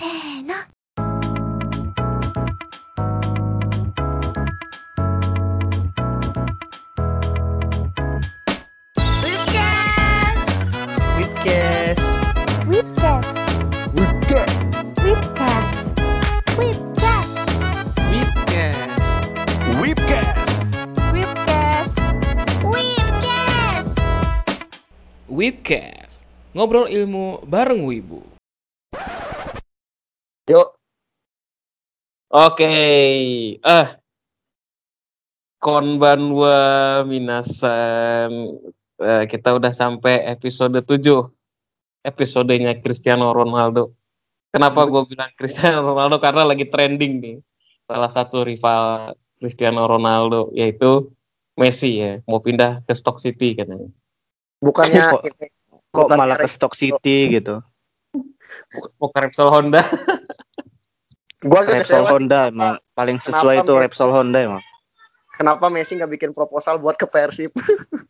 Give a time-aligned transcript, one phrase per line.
[0.00, 0.54] せーの。
[25.30, 26.24] Webcast.
[26.52, 28.39] Ngobrol ilmu bareng Wibu.
[30.50, 30.68] Yuk.
[32.34, 32.74] Oke.
[33.56, 33.86] Eh.
[35.60, 36.58] Konbanwa
[37.06, 38.58] minasan.
[39.00, 41.30] Eh, kita udah sampai episode 7.
[42.02, 43.92] Episodenya Cristiano Ronaldo.
[44.50, 46.18] Kenapa gue bilang Cristiano Ronaldo?
[46.18, 47.36] Karena lagi trending nih.
[47.86, 51.12] Salah satu rival Cristiano Ronaldo yaitu
[51.54, 52.18] Messi ya.
[52.26, 53.86] Mau pindah ke Stock City katanya.
[54.58, 55.22] Bukannya Kok-
[55.90, 57.60] kok bukan malah ke Stock City gitu.
[58.98, 59.86] Mau ke Repsol Honda.
[61.40, 63.72] Gua agak Repsol kecewa Honda emang paling sesuai Kenapa, itu?
[63.80, 64.62] Repsol Honda emang.
[65.40, 67.56] kenapa Messi nggak bikin proposal buat ke Persib.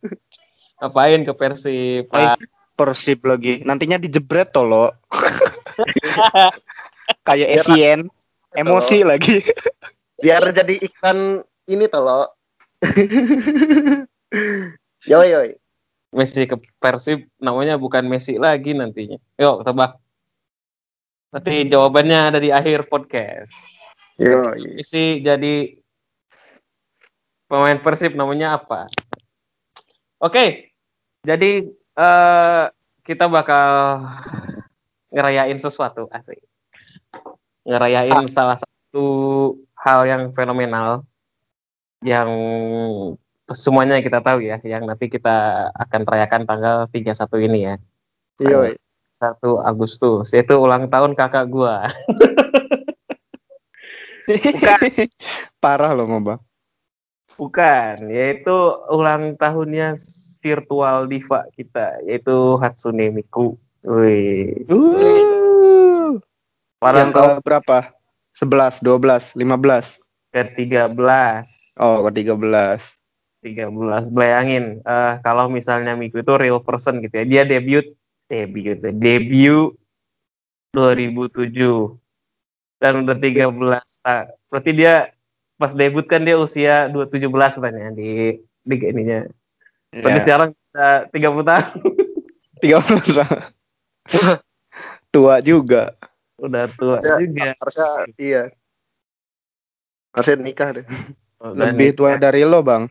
[0.82, 2.10] Ngapain ke Persib?
[2.10, 2.36] Eh?
[2.74, 3.62] Persib lagi.
[3.62, 4.90] Nantinya dijebret tolo.
[7.28, 8.00] Kayak Biar- Essien.
[8.50, 9.46] Emosi lagi.
[10.24, 12.34] Biar jadi iklan ini tuh lo.
[15.06, 15.54] yoi yoi.
[16.10, 19.22] Messi ke Persib namanya bukan Messi lagi nantinya.
[19.38, 20.02] Yuk tebak.
[21.30, 23.54] Nanti jawabannya ada di akhir podcast.
[24.18, 24.82] Yoi.
[24.82, 25.78] Messi jadi
[27.46, 28.90] pemain Persib namanya apa?
[30.18, 30.74] Oke.
[31.22, 32.64] Jadi eh
[33.06, 34.02] kita bakal
[35.14, 36.42] ngerayain sesuatu asik.
[37.62, 39.06] Ngerayain salah satu
[39.78, 41.06] hal yang fenomenal
[42.02, 42.30] yang
[43.54, 47.74] semuanya kita tahu ya, yang nanti kita akan rayakan tanggal 31 ini ya.
[48.40, 48.89] Yoi.
[49.20, 49.36] 1
[49.68, 51.86] Agustus itu ulang tahun kakak gua.
[55.62, 56.40] Parah loh bang.
[57.36, 58.56] Bukan, yaitu
[58.88, 59.96] ulang tahunnya
[60.40, 63.60] virtual diva kita, yaitu Hatsune Miku.
[63.84, 66.20] Wih, Uh.
[66.80, 67.78] Yang ke berapa?
[68.32, 70.00] 11, 12, 15.
[70.30, 71.44] ke-13.
[71.76, 72.96] Oh, ke 13.
[73.44, 74.08] 13.
[74.12, 77.24] Bayangin, eh, kalau misalnya Miku itu real person gitu ya.
[77.24, 77.84] Dia debut,
[78.30, 79.74] debut, debut
[80.72, 81.98] 2007.
[82.80, 83.50] Dan udah 13.
[84.00, 85.12] Nah, berarti dia
[85.60, 87.28] pas debut kan dia usia 217
[87.60, 89.28] katanya di di ininya.
[89.90, 91.66] Tapi Ya, sekarang udah 30 tahun.
[92.62, 93.26] 30
[95.10, 95.98] Tua juga.
[96.38, 97.52] Udah tua Ya, juga.
[97.58, 98.42] Harusnya iya.
[100.14, 100.86] Harusnya nikah deh.
[101.42, 101.96] Udah Lebih nih.
[101.98, 102.86] tua dari lo bang.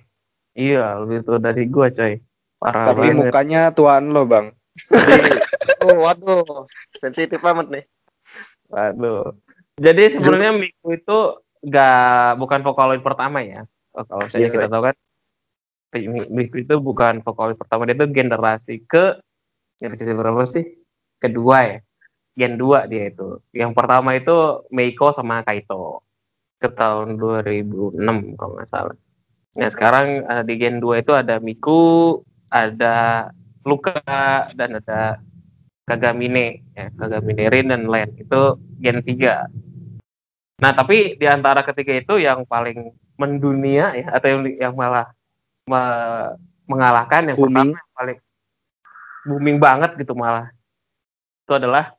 [0.53, 2.19] Iya, lebih tua dari gua coy.
[2.59, 3.17] Parah Tapi banget.
[3.17, 4.51] mukanya tuaan lo bang.
[5.83, 6.67] Oh, waduh.
[6.97, 7.85] Sensitif amat nih.
[8.69, 9.33] Waduh.
[9.79, 11.17] Jadi sebenarnya Miku itu
[11.65, 13.63] gak bukan vokaloid pertama ya.
[13.95, 14.53] Oh, kalau saya Iya.
[14.53, 14.95] kita tahu kan
[15.95, 19.17] Mi- Miku itu bukan vokaloid pertama dia itu generasi ke
[19.81, 20.65] generasi berapa sih?
[21.17, 21.77] Kedua ya.
[22.37, 23.41] Gen 2 dia itu.
[23.51, 26.05] Yang pertama itu Meiko sama Kaito.
[26.59, 28.95] Ke tahun 2006 kalau nggak salah.
[29.57, 32.21] Nah sekarang eh, di Gen 2 itu ada Miku,
[32.53, 33.27] ada
[33.69, 34.01] Luka,
[34.57, 35.21] dan ada
[35.85, 36.65] Kagamine.
[36.73, 38.09] Ya, Kagamine Rin dan Len.
[38.17, 39.45] Itu Gen 3.
[40.59, 45.13] Nah tapi di antara ketiga itu yang paling mendunia ya, atau yang, yang malah
[45.63, 46.35] me-
[46.65, 47.71] mengalahkan yang Booming.
[47.71, 48.17] pertama yang paling
[49.23, 50.49] booming banget gitu malah.
[51.45, 51.93] Itu adalah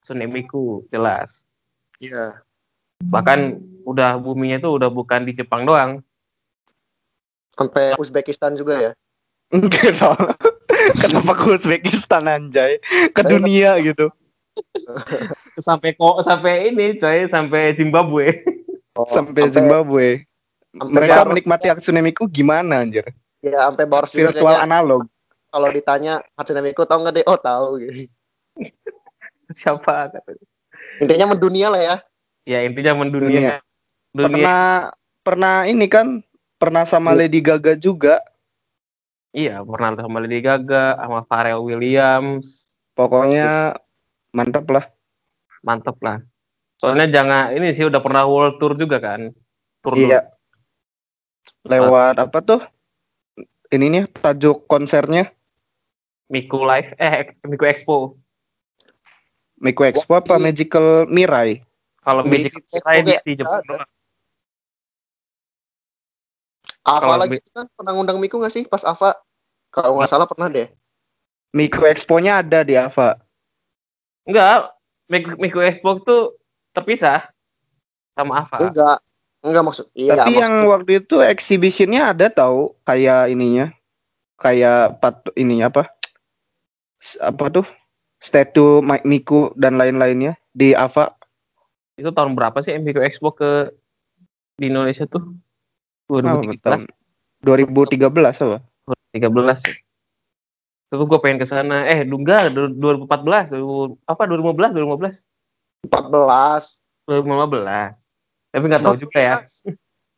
[0.00, 1.44] Tsunemiku, jelas
[2.00, 2.40] Iya.
[3.04, 6.00] bahkan udah buminya itu udah bukan di Jepang doang
[7.52, 8.92] Sampai Uzbekistan juga ya.
[9.52, 10.32] Enggak salah.
[10.98, 12.80] Kenapa ke Uzbekistan anjay?
[13.14, 14.10] Ke dunia gitu.
[15.56, 18.44] sampai kok sampai ini coy sampai Zimbabwe
[18.98, 20.26] Oh, Sampai Zimbabwe.
[20.74, 23.06] sampai Mereka menikmati Hatsune Miku gimana anjir?
[23.40, 24.66] Ya, sampai Boros Virtual kayaknya.
[24.66, 25.06] analog.
[25.48, 27.24] Kalau ditanya Hatsune Miku tahu nggak deh?
[27.30, 27.80] Oh tahu.
[27.80, 28.10] gitu.
[29.50, 30.42] siapa katanya
[31.00, 31.96] Intinya mendunia lah ya.
[32.44, 33.62] ya intinya mendunia
[34.10, 34.90] dunia Pernah
[35.22, 36.20] pernah ini kan
[36.58, 38.20] pernah sama Lady Gaga juga.
[39.30, 43.78] Iya pernah sama Lady Gaga sama Pharrell Williams Pokoknya
[44.30, 44.84] mantap lah.
[45.60, 46.20] mantep lah
[46.76, 49.30] soalnya jangan ini sih udah pernah world tour juga kan
[49.80, 50.08] tour dulu.
[50.08, 50.20] Iya.
[51.60, 52.60] Lewat apa tuh?
[53.68, 55.28] Ini nih tajuk konsernya
[56.26, 57.96] Miku Live eh Miku Expo
[59.56, 61.60] Miku Expo apa Magical Mirai?
[62.00, 62.52] kalau Di- Magic
[63.22, 63.64] di- Jepang ada.
[63.68, 63.90] doang.
[66.90, 69.14] Ava Kalau lagi kan pernah ngundang Miku nggak sih pas Ava?
[69.70, 70.66] Kalau nggak salah pernah deh.
[71.50, 73.18] Miku Expo-nya ada di Ava.
[74.22, 74.70] enggak
[75.06, 76.38] Miku, Miku Expo tuh
[76.70, 77.30] terpisah
[78.12, 78.58] sama Ava.
[78.60, 78.98] Enggak.
[79.40, 79.86] Enggak maksud.
[79.92, 83.72] Iya, Tapi maksud- yang waktu itu exhibitionnya ada tahu kayak ininya,
[84.36, 85.88] kayak pat ininya apa?
[87.00, 87.66] S- Apa tuh?
[88.20, 91.08] Statue Mike Miku dan lain-lainnya di Ava.
[91.96, 93.72] Itu tahun berapa sih MBQ Expo ke
[94.54, 95.24] di Indonesia tuh?
[96.18, 96.82] Apa 2013, tahun?
[97.46, 98.58] 2013 apa?
[99.14, 100.90] 2013.
[100.90, 101.86] Itu tuh gue pengen ke sana.
[101.86, 105.22] Eh, enggak, 2014, 2000, apa 2015, 2015,
[105.86, 106.82] 14.
[107.06, 107.94] 2015.
[108.50, 109.36] Tapi nggak tahu juga ya.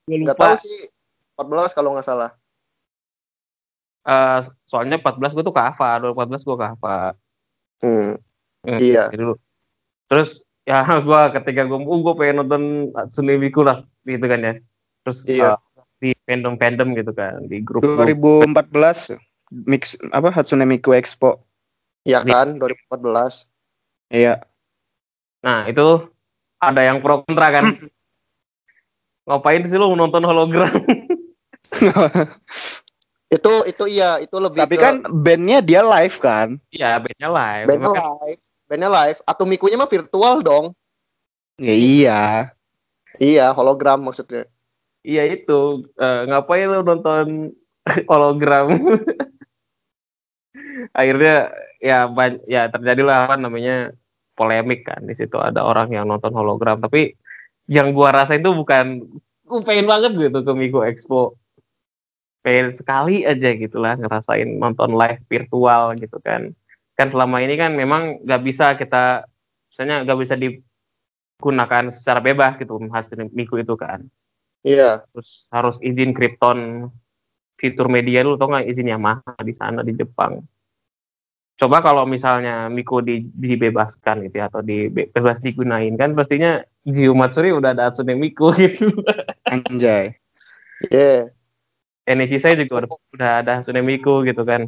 [0.08, 0.34] Lupa.
[0.34, 0.88] tahu sih.
[1.36, 2.30] 14 kalau nggak salah.
[4.02, 6.96] Eh, soalnya 14 gue tuh ke Ava, 2014 gue ke Ava.
[7.82, 8.18] Hmm.
[8.62, 9.10] Hmm, Iya.
[9.14, 9.34] Dulu.
[10.10, 12.62] Terus ya gue ketika gue oh, gue pengen nonton
[12.94, 14.54] Hatsune Miku lah gitu kan ya.
[15.06, 15.54] Terus Iya.
[15.54, 15.56] eh,
[16.02, 19.22] di fandom-fandom gitu kan di grup 2014
[19.52, 21.44] mix apa Hatsune Miku Expo.
[22.02, 23.46] Di- kan 2014.
[24.10, 24.42] Iya.
[25.46, 26.10] Nah itu
[26.58, 27.78] ada yang pro kontra kan.
[29.22, 30.72] Ngapain sih lu nonton hologram?
[33.32, 36.60] Itu itu iya, itu lebih Tapi ke kan bandnya dia live kan?
[36.68, 37.64] Iya bandnya live.
[37.64, 38.42] bandnya live.
[38.68, 39.18] Bandnya live.
[39.24, 40.76] Atau mikunya mah virtual dong.
[41.56, 42.52] Ya iya.
[43.16, 44.44] Iya, hologram maksudnya.
[45.02, 45.86] Iya itu.
[45.98, 47.50] Eh, ngapain lu nonton
[48.10, 48.66] hologram?
[50.98, 51.50] Akhirnya
[51.82, 53.90] ya ban- ya terjadilah apa namanya
[54.38, 55.02] polemik kan.
[55.06, 56.78] Di situ ada orang yang nonton hologram.
[56.78, 57.14] Tapi
[57.66, 59.02] yang gua rasain tuh bukan
[59.46, 61.34] gua pengen banget gitu ke Migo Expo.
[62.42, 66.54] Pengen sekali aja gitu lah ngerasain nonton live virtual gitu kan.
[66.94, 69.26] Kan selama ini kan memang nggak bisa kita
[69.72, 74.04] misalnya nggak bisa digunakan secara bebas gitu Hatsune Miku itu kan
[74.62, 75.02] Iya.
[75.10, 76.90] terus harus izin Krypton
[77.58, 80.42] fitur media lu tau nggak izin Yamaha di sana di Jepang
[81.62, 87.14] coba kalau misalnya Miko di, dibebaskan gitu ya, atau di bebas digunain kan pastinya Jiu
[87.14, 88.90] Matsuri udah ada Hatsune Miku gitu
[89.46, 90.18] Anjay.
[90.90, 91.30] Iya.
[92.02, 94.66] NEC saya juga udah, udah ada Hatsune Miku gitu kan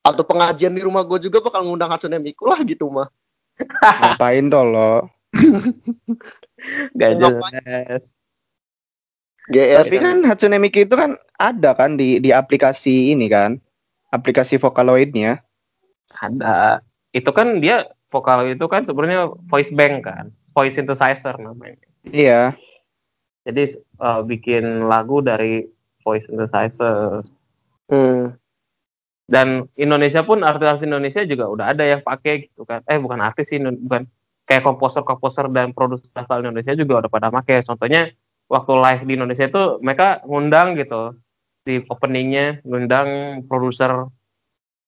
[0.00, 3.12] Atau pengajian di rumah gue juga bakal ngundang Hatsune Miku lah gitu mah.
[3.60, 5.12] Ngapain tolo?
[6.96, 8.19] gak jelas
[9.50, 13.58] GS Tapi kan Hatsune Miku itu kan ada kan di di aplikasi ini kan?
[14.10, 15.42] Aplikasi Vocaloid-nya.
[16.10, 22.54] ada itu kan dia vokal itu kan sebenarnya voice bank kan voice synthesizer namanya Iya.
[23.42, 25.64] jadi eh, bikin lagu dari
[26.02, 27.22] voice synthesizer
[27.90, 28.38] Hmm.
[29.26, 33.50] dan Indonesia pun artis Indonesia juga udah ada yang pakai gitu kan eh bukan artis
[33.50, 34.06] sih bukan
[34.46, 38.10] kayak komposer komposer dan produser asal Indonesia juga udah pada pakai contohnya
[38.50, 41.14] waktu live di Indonesia itu mereka ngundang gitu
[41.62, 43.08] di openingnya ngundang
[43.46, 44.10] produser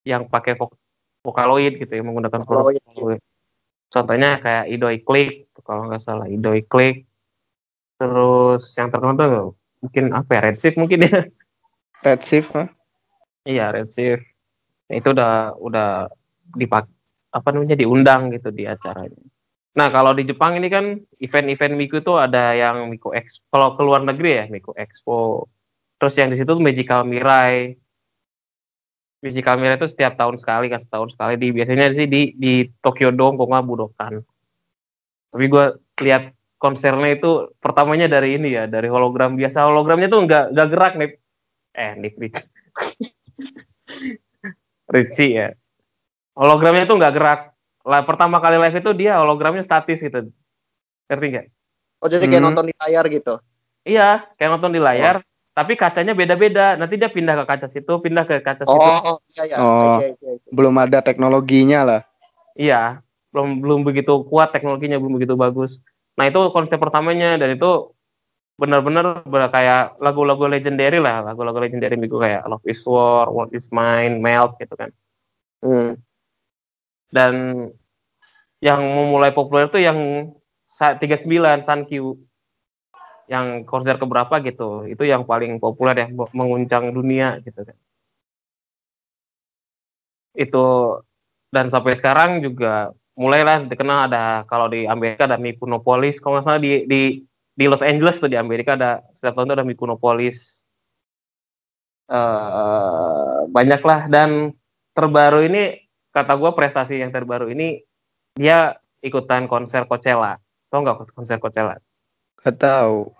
[0.02, 0.76] yang pakai vok-
[1.22, 3.22] Vocaloid gitu yang menggunakan Vocaloid, Vocaloid.
[3.86, 7.06] contohnya kayak Idoi Click kalau nggak salah Idoi Click
[8.02, 11.22] terus yang terkenal tuh mungkin apa ya Redshift mungkin ya
[12.02, 12.50] Red Shift.
[12.58, 12.66] huh?
[13.46, 14.26] Iya, Redshift.
[14.90, 16.10] Itu udah udah
[16.58, 16.90] dipak
[17.30, 19.22] apa namanya diundang gitu di acaranya.
[19.72, 23.48] Nah, kalau di Jepang ini kan event-event Miku itu ada yang Miku Expo.
[23.48, 25.48] Kalau ke luar negeri ya Miku Expo.
[25.96, 27.72] Terus yang di situ Magical Mirai.
[29.24, 33.08] Magical Mirai itu setiap tahun sekali kan setahun sekali di biasanya sih di di Tokyo
[33.14, 34.12] Dome kok nggak Budokan.
[35.32, 35.64] Tapi gue
[36.04, 39.64] lihat konsernya itu pertamanya dari ini ya, dari hologram biasa.
[39.64, 41.10] Hologramnya tuh nggak nggak gerak nih.
[41.72, 42.36] Eh, Nick, Nick.
[44.92, 45.48] Richie ya.
[46.36, 47.51] Hologramnya tuh nggak gerak.
[47.82, 50.30] Lah pertama kali live itu dia hologramnya statis gitu.
[51.10, 51.46] Ngerti nggak?
[52.02, 52.46] Oh jadi kayak Hmm.
[52.50, 53.34] nonton di layar gitu.
[53.82, 56.78] Iya, kayak nonton di layar, tapi kacanya beda-beda.
[56.78, 58.78] Nanti dia pindah ke kaca situ, pindah ke kaca situ.
[58.78, 59.56] Oh, oh iya iya.
[59.58, 59.98] Oh.
[59.98, 60.50] Iya, iya, iya.
[60.54, 62.00] Belum ada teknologinya lah.
[62.54, 63.02] Iya,
[63.34, 65.82] belum belum begitu kuat teknologinya, belum begitu bagus.
[66.14, 67.90] Nah itu konsep pertamanya dan itu
[68.60, 73.72] benar-benar ber- kayak lagu-lagu legendary lah, lagu-lagu legendary Miku kayak Love Is War, What Is
[73.74, 74.94] Mine, Melt gitu kan.
[75.64, 75.98] Hmm.
[77.12, 77.32] Dan
[78.64, 79.98] yang memulai populer tuh yang
[80.64, 82.16] sa- 39 Sun Q.
[83.30, 84.84] Yang konser keberapa gitu.
[84.86, 87.76] Itu yang paling populer ya me- menguncang dunia gitu kan.
[90.32, 90.64] Itu
[91.52, 96.62] dan sampai sekarang juga mulailah dikenal ada kalau di Amerika ada Mikunopolis kalau nggak salah
[96.64, 97.02] di di
[97.52, 100.64] di Los Angeles tuh di Amerika ada setiap tahun tuh ada Mikunopolis.
[102.12, 104.52] Eh banyak lah dan
[104.96, 105.81] terbaru ini
[106.12, 107.80] kata gue prestasi yang terbaru ini
[108.36, 110.38] dia ikutan konser Coachella
[110.68, 111.76] tau nggak konser Coachella
[112.42, 113.10] Gak tahu.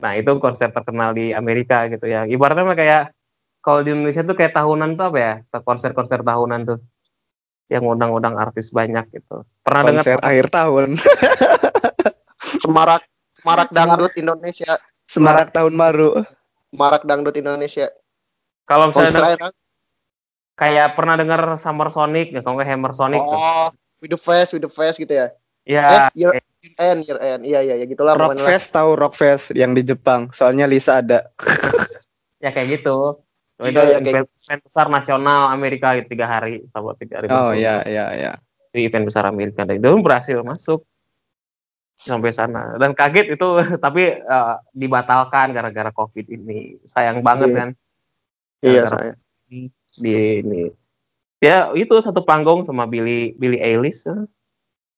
[0.00, 3.02] nah itu konser terkenal di Amerika gitu ya ibaratnya kayak
[3.60, 6.78] kalau di Indonesia tuh kayak tahunan tuh apa ya konser-konser tahunan tuh
[7.68, 10.88] yang undang-undang artis banyak gitu pernah dengar Konser akhir tahun.
[12.64, 13.06] Semarak
[13.40, 14.76] Semarak dangdut Indonesia.
[15.08, 16.26] Semarak tahun baru.
[16.74, 17.88] Semarak dangdut Indonesia.
[18.68, 19.54] Kalau misalnya Monster denger- Island.
[20.60, 23.40] Kayak pernah dengar Summer Sonic, ya kalau nggak Hammer Sonic tuh.
[23.40, 23.72] Oh,
[24.04, 25.32] with the face, with the face gitu ya.
[25.64, 26.36] Ya, eh, year
[26.76, 27.42] end, year end.
[27.48, 28.36] Iya, iya, ya gitulah lah.
[28.36, 30.28] Rockfest tahu Rockfest yang di Jepang.
[30.36, 31.32] Soalnya Lisa ada.
[32.44, 33.24] ya kayak gitu.
[33.60, 37.28] Iya, itu iya, kayak event, event besar nasional Amerika gitu, tiga hari, sama tiga hari.
[37.28, 37.60] Oh berturut-turut.
[37.60, 38.32] ya ya ya.
[38.72, 40.84] Itu event besar Amerika dan itu berhasil masuk
[42.00, 43.48] sampai sana dan kaget itu
[43.84, 47.58] tapi eh, dibatalkan gara-gara covid ini sayang banget Iya.
[47.60, 47.68] kan
[48.60, 49.12] Iya, Gara-gara saya.
[49.98, 50.70] Di ini
[51.40, 54.04] ya itu satu panggung sama Billy Billy Eilish.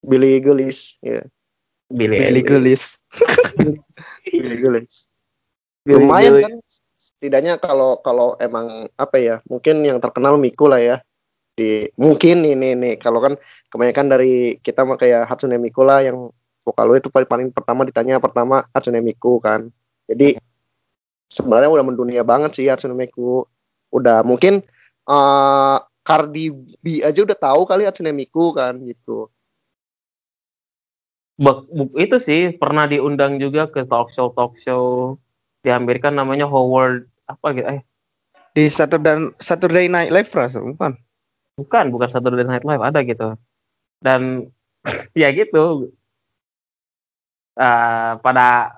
[0.03, 0.99] Billy Gulis.
[0.99, 1.31] Iya.
[1.87, 2.99] Billy, Billy Eilish.
[4.27, 4.59] Billy.
[5.87, 6.45] Billy Lumayan Eilish.
[6.45, 6.55] kan
[6.99, 10.97] setidaknya kalau kalau emang apa ya mungkin yang terkenal Miku lah ya
[11.53, 13.35] di mungkin ini nih kalau kan
[13.69, 16.31] kebanyakan dari kita mah kayak Hatsune Miku lah yang
[16.63, 19.69] vokal itu paling, paling pertama ditanya pertama Hatsune Miku kan
[20.07, 20.39] jadi
[21.27, 23.45] sebenarnya udah mendunia banget sih Hatsune Miku
[23.93, 24.63] udah mungkin
[25.09, 26.51] eh Cardi
[26.83, 29.31] B aja udah tahu kali Hatsune Miku kan gitu.
[31.99, 35.17] Itu sih pernah diundang juga ke talk show talk show.
[35.63, 37.83] Di Amerika namanya Howard apa gitu eh.
[38.53, 40.99] Di Saturday Saturday Night Live rasa bukan?
[41.53, 43.39] bukan bukan Saturday Night Live ada gitu.
[44.03, 44.51] Dan
[45.19, 45.93] ya gitu.
[47.53, 48.75] Eh, pada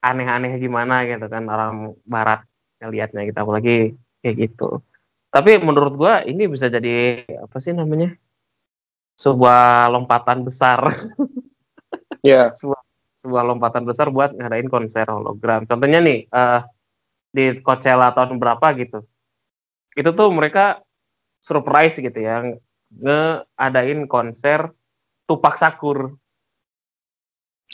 [0.00, 2.44] aneh-aneh gimana gitu kan orang barat
[2.80, 3.76] ngelihatnya gitu apalagi
[4.20, 4.80] kayak gitu
[5.34, 8.14] tapi menurut gua ini bisa jadi apa sih namanya
[9.18, 10.94] sebuah lompatan besar
[12.22, 12.80] ya sebuah,
[13.18, 15.66] sebuah lompatan besar buat ngadain konser hologram.
[15.66, 16.60] Contohnya nih eh,
[17.34, 19.02] di Coachella tahun berapa gitu.
[19.98, 20.82] Itu tuh mereka
[21.42, 22.54] surprise gitu ya
[22.94, 24.70] ngeadain konser
[25.26, 26.14] Tupac Shakur.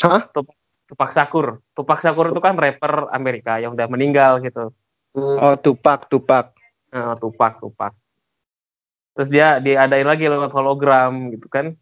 [0.01, 0.23] Hah?
[0.89, 1.61] Tupac Shakur.
[1.77, 4.73] Tupac Shakur itu kan rapper Amerika yang udah meninggal gitu.
[5.13, 6.57] Hmm, Oh Tupac Tupac.
[6.91, 7.95] Eh, Tupac, Tupac.
[9.15, 11.75] Terus dia diadain lagi lewat hologram gitu kan.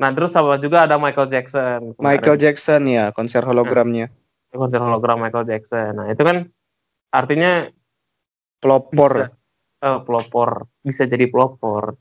[0.00, 1.94] Nah terus sama juga ada Michael Jackson.
[1.94, 2.04] kemarin.
[2.04, 4.08] Michael Jackson ya konser hologramnya.
[4.50, 5.94] konser hologram Michael Jackson.
[5.94, 6.50] Nah, itu kan
[7.14, 7.70] artinya
[8.58, 9.12] Pelopor.
[9.14, 9.26] bisa,
[9.86, 10.50] eh, pelopor,
[10.82, 11.94] bisa jadi pelopor.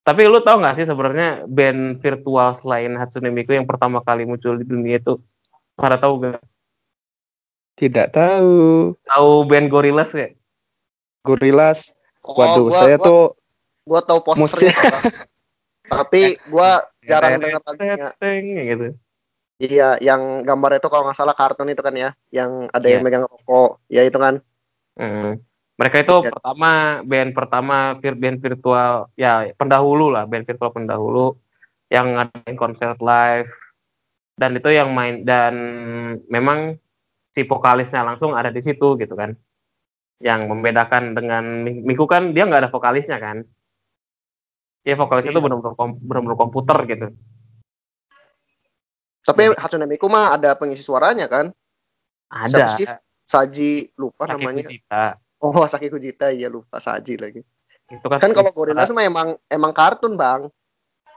[0.00, 4.56] Tapi lu tau nggak sih sebenarnya band virtual selain Hatsune Miku yang pertama kali muncul
[4.56, 5.20] di dunia itu
[5.76, 6.40] pada tahu gak?
[7.76, 8.96] Tidak tahu.
[9.04, 10.32] Tahu band Gorillaz ya?
[11.22, 11.92] Gorillaz.
[12.20, 13.22] oh, Waduh, gua- saya gua- tuh
[13.88, 14.76] gua tahu posternya
[15.90, 17.58] tapi gua jarang dengar
[18.20, 18.86] lagunya gitu.
[19.60, 23.06] Iya, yang gambar itu kalau nggak salah kartun itu kan ya, yang ada yang Iya.
[23.08, 24.40] megang rokok, ya itu kan.
[24.96, 25.36] Hmm.
[25.76, 26.32] Mereka itu Iya.
[26.32, 26.70] pertama
[27.04, 31.36] band pertama vir- band virtual ya pendahulu lah band virtual pendahulu
[31.88, 33.48] yang ngadain konser live
[34.36, 35.54] dan itu yang main dan
[36.28, 36.76] memang
[37.32, 39.32] si vokalisnya langsung ada di situ gitu kan
[40.20, 43.42] yang membedakan dengan Mi- Miku kan dia nggak ada vokalisnya kan
[44.80, 45.44] dia vokalis itu Iya.
[45.44, 47.08] benar-benar kom- benar-benar komputer gitu
[49.20, 51.52] Tapi Hatsune Miku mah ada pengisi suaranya kan?
[52.32, 52.86] ada Siapa sih?
[53.28, 54.64] Saji lupa Saki namanya.
[54.66, 55.04] Fujita.
[55.38, 57.40] Oh, Saki Fujita iya lupa Saji lagi.
[57.90, 60.48] itu kan Kan kalau Gorillaz mah emang emang kartun, Bang.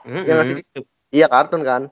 [0.04, 0.56] Iya nggak sih?
[1.10, 1.82] Iya kartun kan.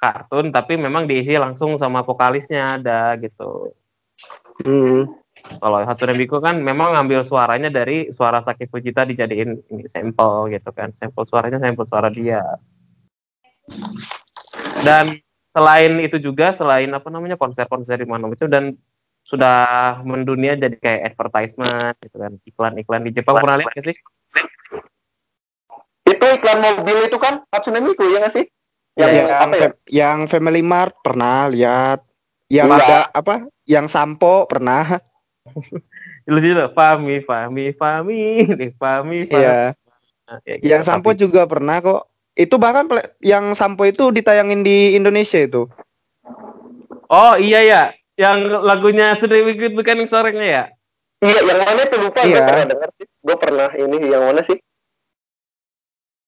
[0.00, 3.68] kartun tapi memang diisi langsung sama vokalisnya ada gitu
[4.64, 5.12] Hmm.
[5.58, 10.70] Kalau Hatsune Miku kan memang ngambil suaranya dari suara Saki Fujita dijadiin ini sampel gitu
[10.70, 10.94] kan.
[10.94, 12.44] Sampel suaranya sampel suara dia.
[14.86, 15.18] Dan
[15.50, 18.78] selain itu juga selain apa namanya konser-konser di mana itu dan
[19.26, 23.98] sudah mendunia jadi kayak advertisement gitu kan iklan-iklan di Jepang pernah lihat sih
[26.08, 28.46] Itu iklan mobil itu kan Hatsune Miku ya nggak sih?
[28.98, 29.68] Yang, yang, apa ya?
[29.86, 32.02] yang Family Mart pernah lihat.
[32.50, 32.82] Yang Enggak.
[32.82, 33.34] ada apa?
[33.62, 34.98] Yang sampo pernah.
[36.28, 38.20] Lucu tuh Fami Fami Fami
[38.54, 39.72] nih Fami Fami Iya.
[40.28, 40.62] Nah, gitu.
[40.62, 42.06] Yang sampo Tapi- juga pernah kok.
[42.38, 42.86] Itu bahkan
[43.20, 45.66] yang sampo itu ditayangin di Indonesia itu.
[47.10, 47.82] oh iya ya
[48.14, 50.64] yang lagunya Miku itu kan yang suaranya ya
[51.20, 52.32] Iya, yang mana itu lupa Iya.
[52.32, 53.06] gue pernah dengar sih.
[53.20, 54.58] Gue pernah ini yang mana sih?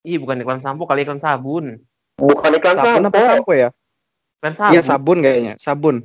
[0.03, 1.79] Ih bukan iklan sampo kali iklan sabun
[2.19, 3.71] Bukan iklan Sabun apa sampo ya?
[4.43, 5.97] iklan sabun Iya sabun kayaknya, sabun.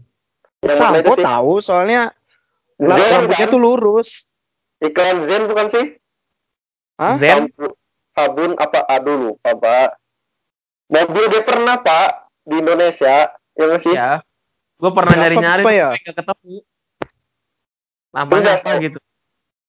[0.61, 2.13] Yang Sampo tahu soalnya
[2.77, 3.53] lah, Zen, rambutnya kan?
[3.53, 4.10] tuh lurus.
[4.81, 5.86] Iklan Zen bukan sih?
[7.01, 7.15] Hah?
[7.17, 7.72] Zen Sabun,
[8.13, 8.79] sabun apa?
[8.86, 9.89] Aduh lupa, Pak.
[10.88, 12.10] Mobil dia pernah, Pak,
[12.46, 13.34] di Indonesia.
[13.57, 13.96] Ya nggak sih?
[13.98, 14.22] ya
[14.77, 15.89] gue pernah Apa nyari nyari apa ya?
[15.89, 16.57] tapi nggak ketemu
[18.13, 18.84] namanya Enggak, apa tahu.
[18.86, 19.00] gitu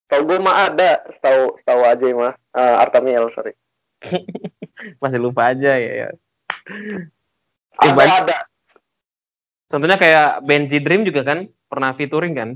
[0.08, 2.32] Tahu gue mah ada, setahu setahu aja mah.
[2.56, 3.52] Eh, Artamiel, sorry.
[5.04, 6.08] masih lupa aja ya, ya.
[7.76, 8.36] Ada, ada.
[9.68, 12.50] Contohnya kayak Benji Dream juga kan pernah featuring kan?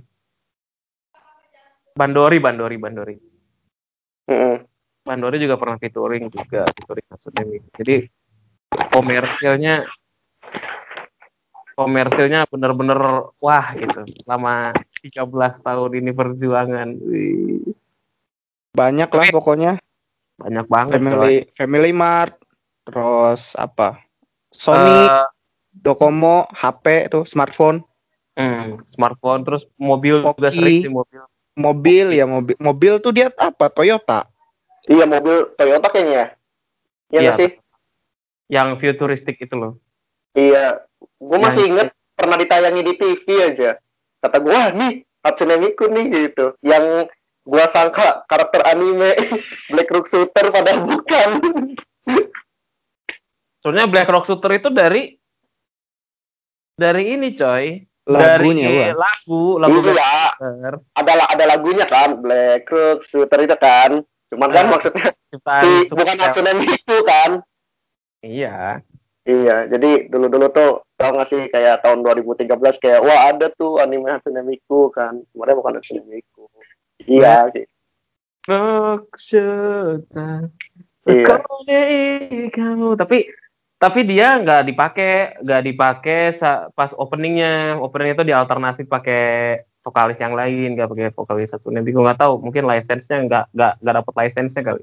[1.92, 3.16] Bandori, Bandori, Bandori.
[4.26, 4.56] Mm-mm.
[5.02, 7.42] Bandori juga pernah featuring juga featuring Hatsune.
[7.74, 7.96] Jadi
[8.88, 9.84] komersilnya
[11.72, 13.00] komersilnya bener-bener
[13.40, 15.26] wah gitu selama 13
[15.58, 17.64] tahun ini perjuangan Wih,
[18.72, 19.72] Banyak lah pokoknya.
[20.38, 21.04] banyak banget coy.
[21.06, 22.34] Family Family Mart,
[22.88, 24.00] terus apa?
[24.48, 25.26] Sony, Eh,
[25.72, 27.80] Docomo, HP tuh, smartphone,
[28.36, 30.56] hmm, smartphone terus mobil juga Poki.
[30.56, 31.22] sering sih mobil
[31.54, 32.56] mobil ya mobil.
[32.56, 33.68] Mobil tuh dia apa?
[33.68, 34.26] Toyota.
[34.86, 36.26] Iya mobil Toyota kayaknya ya.
[37.12, 37.34] Iya Iya.
[37.36, 37.50] sih?
[38.52, 39.80] yang futuristik itu loh
[40.36, 40.84] Iya.
[41.16, 43.70] Gue masih inget pernah ditayangi di TV aja.
[44.20, 46.52] Kata gue, wah nih Hatsune Miku nih gitu.
[46.60, 47.08] Yang
[47.42, 49.12] gua sangka karakter anime
[49.72, 51.30] Black Rock Shooter padahal bukan.
[53.62, 55.14] soalnya Black Rock Shooter itu dari
[56.74, 59.06] dari ini coy Lagunya, dari wah.
[59.06, 59.94] lagu lagu Black
[60.34, 64.02] Shooter ada ada lagunya kan Black Rock Shooter itu kan.
[64.26, 64.70] Cuman kan Ah.
[64.70, 66.16] maksudnya ciptaan si bukan.
[66.18, 67.30] Hatsune Miku kan.
[68.20, 68.82] iya
[69.22, 72.42] Iya, jadi dulu-dulu tuh tau gak sih kayak tahun 2013
[72.76, 75.22] kayak wah ada tuh anime Hatsune Miku kan.
[75.30, 76.50] Sebenarnya bukan Hatsune Miku.
[76.98, 77.62] Iya sih.
[78.50, 80.50] Rock Shooter
[81.06, 81.38] Iya.
[82.50, 83.26] Kamu tapi
[83.82, 86.20] tapi dia nggak dipakai nggak dipakai
[86.70, 87.82] pas openingnya.
[87.82, 89.22] Opening itu dialternasi pakai
[89.82, 93.72] vokalis yang lain nggak pakai vokalis satu nanti gue nggak tahu mungkin license-nya nggak nggak
[93.82, 94.82] nggak dapat license-nya kali.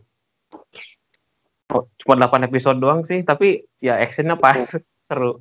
[1.72, 4.60] Oh, cuma 8 episode doang sih tapi ya actionnya pas.
[5.08, 5.40] Seru.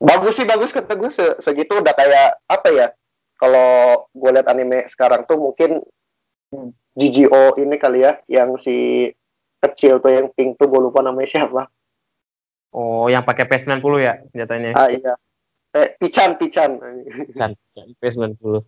[0.00, 2.88] Bagus sih bagus kata gue se- segitu udah kayak apa ya?
[3.36, 5.84] Kalau gue liat anime sekarang tuh mungkin
[6.96, 9.04] GGO ini kali ya yang si
[9.60, 11.68] kecil tuh yang pink tuh gue lupa namanya siapa.
[12.70, 15.12] Oh yang pakai PS90 ya senjatanya Ah iya.
[15.70, 16.80] Eh, Pican Pican.
[17.34, 17.52] kan
[18.00, 18.64] PS90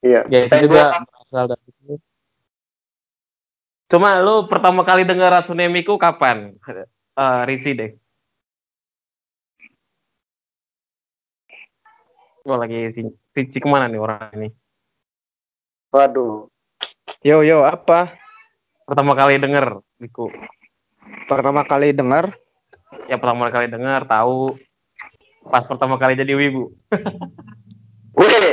[0.00, 0.20] Iya.
[0.26, 1.94] ya itu Eh, juga gua- berasal dari itu
[3.86, 6.54] cuma lu pertama kali dengar Hatsune Miku kapan
[7.12, 7.90] Eh Richie deh
[12.40, 14.48] Gue lagi si Richie ke mana nih orang ini
[15.90, 16.46] Waduh.
[17.20, 18.14] Yo yo apa?
[18.86, 20.30] pertama kali denger Miku
[21.26, 22.30] Pertama kali dengar
[23.08, 24.58] ya pertama kali denger tahu
[25.48, 26.74] pas pertama kali jadi wibu
[28.20, 28.52] Wih.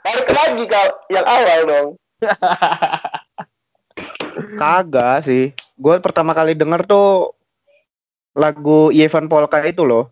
[0.00, 1.88] Balik lagi kal yang awal dong.
[4.60, 5.52] kagak sih.
[5.76, 7.36] Gue pertama kali denger tuh
[8.32, 10.08] lagu Ivan Polka itu loh.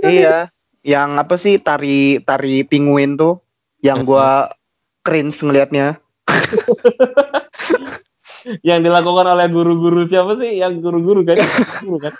[0.00, 0.48] Iya,
[0.80, 3.44] yang apa sih tari tari penguin tuh
[3.84, 4.48] yang gua
[5.06, 6.00] cringe ngelihatnya.
[8.62, 11.36] Yang dilakukan oleh guru-guru siapa sih yang guru-guru kan
[11.82, 12.14] guru kan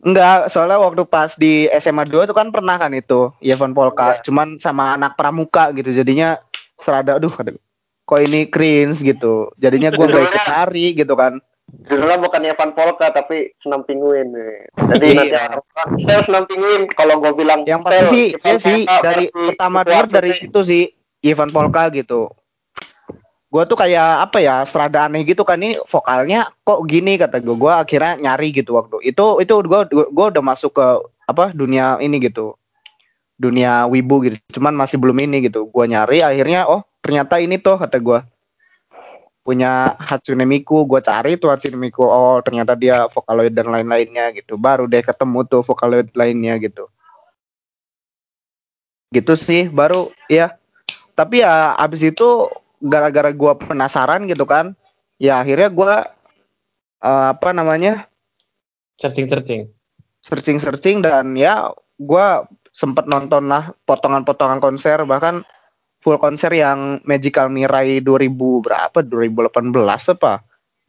[0.00, 4.24] Enggak, soalnya waktu pas di SMA 2 itu kan pernah kan itu Ivan Polka, Iya.
[4.24, 5.92] cuman sama anak pramuka gitu.
[5.92, 6.40] Jadinya
[6.74, 9.52] serada aduh kok ini cringe gitu.
[9.60, 11.36] Jadinya gua gak ikut nari gitu kan.
[11.84, 14.32] Judulnya bukan Evan Polka tapi senam pinguin.
[14.32, 14.56] nih.
[14.96, 15.60] Jadi Iya.
[15.60, 16.88] nanti saya senam pinguin.
[16.90, 20.30] Kalau gue bilang Yang pasti "Sel, sih, Evan ya sih dari pertama Kuat denger dari
[20.32, 20.82] nih." situ sih
[21.22, 22.32] Ivan Polka gitu.
[23.50, 27.56] Gua tuh kayak apa ya, serada aneh gitu kan ini vokalnya kok gini kata gue.
[27.58, 29.02] Gua akhirnya nyari gitu waktu.
[29.02, 30.86] Itu itu gua gua udah masuk ke
[31.26, 32.54] apa dunia ini gitu.
[33.34, 34.38] Dunia wibu gitu.
[34.58, 35.66] Cuman masih belum ini gitu.
[35.66, 38.22] Gua nyari akhirnya oh ternyata ini tuh kata gua
[39.40, 44.60] punya Hatsune Miku, gue cari tuh Hatsune Miku, oh ternyata dia Vocaloid dan lain-lainnya gitu,
[44.60, 46.92] baru deh ketemu tuh Vocaloid lainnya gitu
[49.10, 50.54] gitu sih baru ya
[51.18, 52.46] tapi ya abis itu
[52.80, 54.74] gara-gara gua penasaran gitu kan
[55.20, 55.94] ya akhirnya gua
[57.04, 58.08] eh, apa namanya
[58.96, 59.68] searching searching
[60.20, 65.44] searching-searching dan ya gua sempet nonton lah potongan-potongan konser bahkan
[66.00, 70.40] full konser yang Magical Mirai 2000 berapa 2018 apa.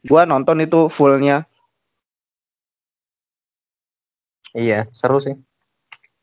[0.02, 1.44] Gua nonton itu fullnya.
[4.52, 5.36] Iya seru sih.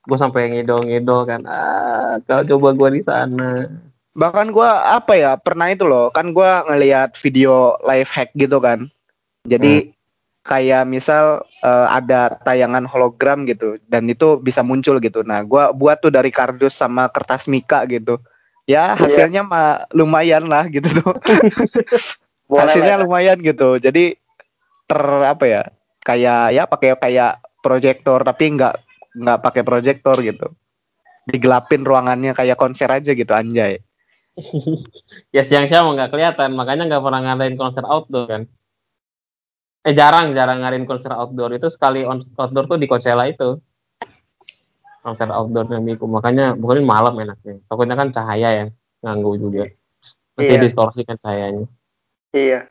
[0.06, 3.62] Gue sampai ngidol-ngidol kan ah kalau coba gue di sana
[4.18, 8.90] bahkan gua apa ya pernah itu loh kan gua ngelihat video live hack gitu kan.
[9.46, 9.94] Jadi
[10.44, 15.22] kayak misal eh, ada tayangan hologram gitu dan itu bisa muncul gitu.
[15.22, 18.18] Nah gua buat tuh dari kardus sama kertas mika gitu.
[18.70, 21.14] Ya hasilnya mah lumayan lah gitu tuh.
[22.50, 23.06] Boleh hasilnya lah.
[23.06, 23.78] lumayan gitu.
[23.78, 24.18] Jadi
[24.90, 25.62] ter apa ya
[26.02, 28.74] kayak ya pakai kayak proyektor tapi nggak
[29.22, 30.50] nggak pakai proyektor gitu.
[31.30, 33.78] Digelapin ruangannya kayak konser aja gitu anjay
[35.36, 38.44] ya siang-siang nggak kelihatan makanya nggak pernah ngadain konser outdoor kan.
[39.88, 43.60] Eh jarang jarang ngadain konser outdoor itu sekali on- outdoor tuh di Coachella itu.
[45.00, 47.64] Konser outdoornya Miku makanya bukan malam enaknya.
[47.68, 48.66] Takutnya kan cahaya ya
[49.00, 49.72] ganggu juga.
[50.36, 50.64] Nanti Iya.
[50.64, 51.68] distorsi kan cahayanya.
[52.36, 52.68] Iya.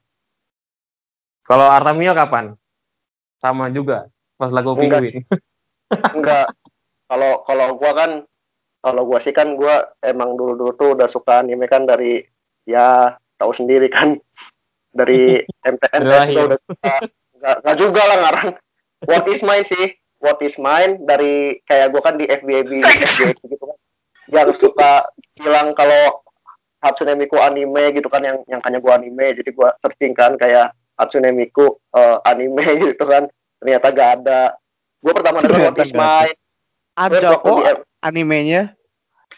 [1.42, 2.52] kalau Artemio kapan?
[3.40, 5.24] Sama juga pas lagu Enggak Penguin
[6.12, 6.46] Enggak.
[7.08, 8.10] Kalau kalau gua kan
[8.88, 12.24] kalau gua sih kan gua emang dulu-dulu tuh udah suka anime kan dari
[12.64, 14.16] ya tahu sendiri kan
[14.98, 15.44] dari
[15.76, 16.94] MTN juga udah suka.
[17.38, 18.50] Enggak, enggak juga lah ngarang.
[19.06, 19.94] What is mine sih?
[20.18, 23.20] What is mine dari kayak gua kan di FBB FBB
[23.52, 23.78] gitu kan.
[24.28, 26.24] Yang suka bilang kalau
[26.78, 30.74] Hatsune Miku anime gitu kan yang yang kayaknya gua anime jadi gua searching kan kayak
[30.98, 34.54] Hatsune Miku eh, anime gitu kan ternyata gak ada
[34.98, 36.26] gue pertama dengar What is nggak ada.
[36.26, 36.38] Mine
[36.98, 38.62] Ada kok M- animenya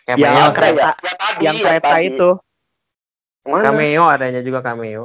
[0.02, 2.06] cameo Yang Yang kereta- ya, ya tadi, yang kereta tadi.
[2.08, 2.30] itu.
[3.42, 3.64] Mana?
[3.64, 5.02] cameo adanya juga cameo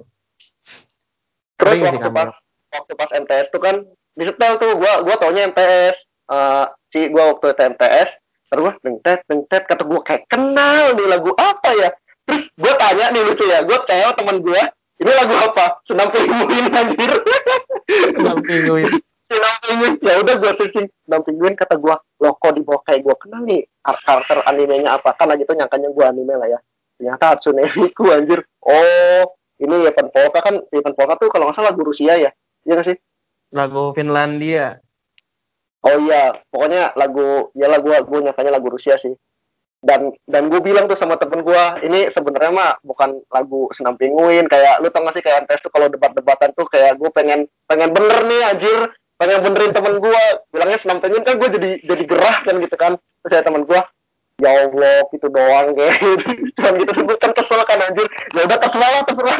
[1.56, 2.16] Terus Sering sih waktu cameo.
[2.22, 2.30] pas
[2.74, 3.76] waktu pas MTS tuh kan
[4.14, 8.10] disetel tuh gua gua taunya MTS Eh, si gua waktu itu MTS
[8.46, 11.90] terus gua dengtet dengtet kata gua kayak kenal nih lagu apa ya
[12.24, 14.62] terus gua tanya nih lucu ya gua tanya teman gua
[14.96, 17.12] ini lagu apa senam penguin anjir
[18.12, 18.90] Senam Penguin.
[19.66, 23.16] penguin ya udah gua searching senam penguin kata gua loh kok di bawah kayak gua
[23.18, 23.66] kenal nih?
[23.82, 25.18] Kar- karakter animenya apa?
[25.18, 26.60] Kan lagi tuh nyangkanya gua anime lah ya.
[26.96, 28.46] Ternyata Hatsune Miku anjir.
[28.62, 29.24] Oh
[29.60, 32.32] ini Event Polka kan Event Polka tuh kalau nggak salah lagu Rusia ya?
[32.64, 32.98] Iya nggak sih?
[33.56, 34.80] Lagu Finlandia.
[35.86, 39.14] Oh iya, pokoknya lagu ya lagu gue nyangkanya lagu Rusia sih.
[39.86, 44.50] Dan dan gue bilang tuh sama temen gue, ini sebenarnya mah bukan lagu senam penguin.
[44.50, 47.94] Kayak lu tau gak sih kayak MTS tuh kalau debat-debatan tuh kayak gue pengen pengen
[47.94, 48.82] bener nih anjir,
[49.16, 50.24] pengen benerin temen gue.
[50.52, 52.94] Bilangnya senam penguin kan gue jadi jadi gerah kan gitu kan.
[53.24, 53.80] Terus saya temen gue,
[54.40, 56.30] ya Allah gitu doang kayak gitu.
[56.60, 58.08] Cuman gitu tuh gue kan kesel kan anjir.
[58.36, 59.38] Ya udah terserah lah terserah.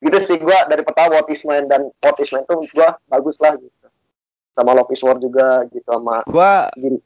[0.00, 3.36] gitu sih gue dari pertama What is Mine dan What is Mine tuh gue bagus
[3.36, 3.80] lah gitu
[4.56, 7.00] sama Love is War juga gitu sama Gua gini.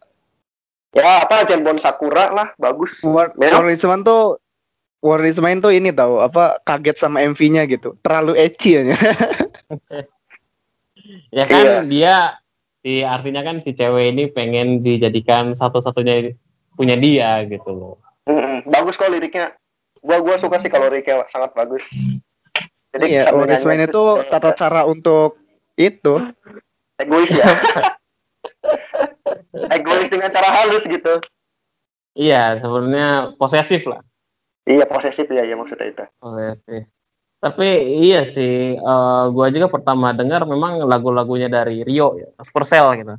[0.94, 3.66] ya apa Jambon Sakura lah bagus War, Memang.
[3.66, 4.38] Warisman tuh
[5.02, 7.92] Warisman tuh ini tahu apa kaget sama MV-nya gitu.
[8.00, 8.88] Terlalu ecchi ya.
[11.28, 11.78] ya kan Iya.
[11.84, 12.14] dia
[12.78, 16.32] si artinya kan si cewek ini pengen dijadikan satu-satunya
[16.72, 17.94] punya dia gitu loh.
[18.24, 18.64] Mm-mm.
[18.64, 19.52] bagus kok liriknya.
[20.00, 21.84] Gua gua suka sih kalau liriknya sangat bagus.
[22.94, 25.36] Iya, sambil Warisman nyanyi- itu tata cara untuk
[25.74, 26.14] itu.
[26.94, 27.42] egois ya.
[29.70, 31.14] Egois dengan cara halus gitu.
[32.14, 33.98] Iya sebenarnya posesif lah.
[34.62, 36.04] Iya posesif ya ya maksudnya itu.
[36.16, 36.86] Posesif
[37.44, 37.68] tapi
[38.08, 43.14] iya sih eh, gua juga pertama dengar memang lagu-lagunya dari Rio ya Supercell gitu.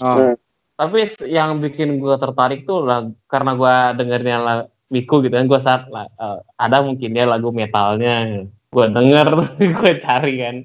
[0.00, 0.16] Oh.
[0.16, 0.34] Hmm.
[0.80, 5.60] tapi yang bikin gua tertarik tuh lah karena gua dengernya la- Miku gitu kan gua
[5.60, 8.48] saat eh, ada mungkin dia lagu metalnya.
[8.72, 9.28] Gua denger
[9.76, 10.56] gua cari kan.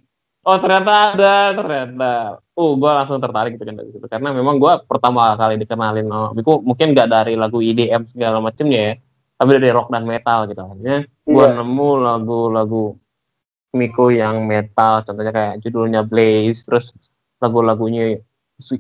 [0.48, 2.12] Oh ternyata ada ternyata.
[2.56, 4.08] Uh gua langsung tertarik gitu kan dari situ.
[4.08, 8.82] Karena memang gua pertama kali dikenalin sama Miku mungkin nggak dari lagu IDM segala macemnya
[8.82, 8.94] ya
[9.36, 11.56] tapi dari rock dan metal gitu akhirnya gua Iya.
[11.60, 12.86] nemu lagu-lagu
[13.76, 16.96] Miku yang metal contohnya kayak judulnya Blaze terus
[17.38, 18.16] lagu-lagunya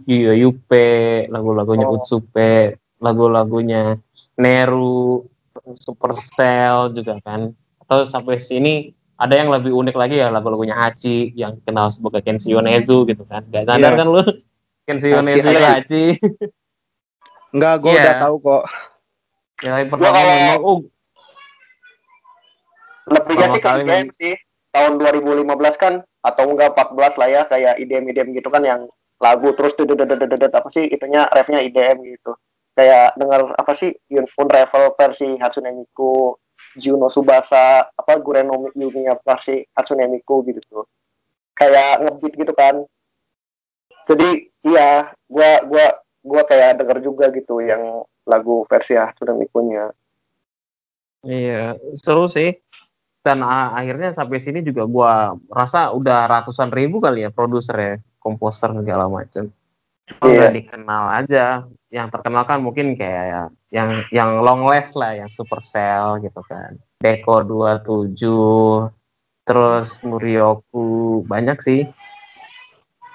[0.08, 0.88] Yupe
[1.28, 2.00] lagu-lagunya Oh.
[2.00, 4.00] Utsupe lagu-lagunya
[4.40, 5.28] Neru
[5.76, 7.52] Supercell juga kan
[7.84, 12.52] atau sampai sini ada yang lebih unik lagi ya lagu-lagunya Hachi yang kenal sebagai Kenshi
[12.52, 14.00] Yonezu gitu kan gak sadar Iya.
[14.00, 14.22] kan lu
[14.88, 15.60] Kenshi Yonezu Hachi.
[15.60, 16.04] Hachi
[17.52, 18.00] Enggak, gua Iya.
[18.04, 18.64] udah tahu kok.
[19.64, 20.80] Ya yang pertama kalau- memang oh.
[23.06, 24.34] Lebihnya sih ke IDM sih.
[24.74, 25.94] Tahun 2015 kan
[26.26, 28.90] atau enggak 14 lah ya kayak IDM IDM gitu kan yang
[29.22, 32.36] lagu terus dedet apa sih itunya refnya IDM gitu
[32.76, 36.36] kayak dengar apa sih Unravel versi Hatsune Miku
[36.76, 40.86] Juno Subasa apa Gureno Yumiya versi Hatsune Miku gitu tuh
[41.56, 42.84] kayak ngebeat gitu kan
[44.12, 45.88] jadi iya gua gua
[46.26, 49.94] gua kayak denger juga gitu yang lagu versi Hatsune Miku-nya
[51.26, 52.54] Iya, seru sih.
[53.26, 57.94] Dan a- akhirnya sampai sini juga gua rasa udah ratusan ribu kali ya produser ya,
[58.22, 59.50] komposer segala macam.
[60.06, 61.66] Cuma nggak dikenal aja.
[61.90, 66.78] Yang terkenal kan mungkin kayak yang yang long last lah, yang Supercell gitu kan.
[67.02, 68.94] Deko 27,
[69.42, 71.90] terus Murioku, banyak sih.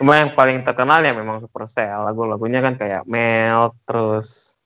[0.01, 2.09] Cuma yang paling terkenal ya memang Supercell.
[2.09, 4.57] Lagu-lagunya kan kayak Melt, terus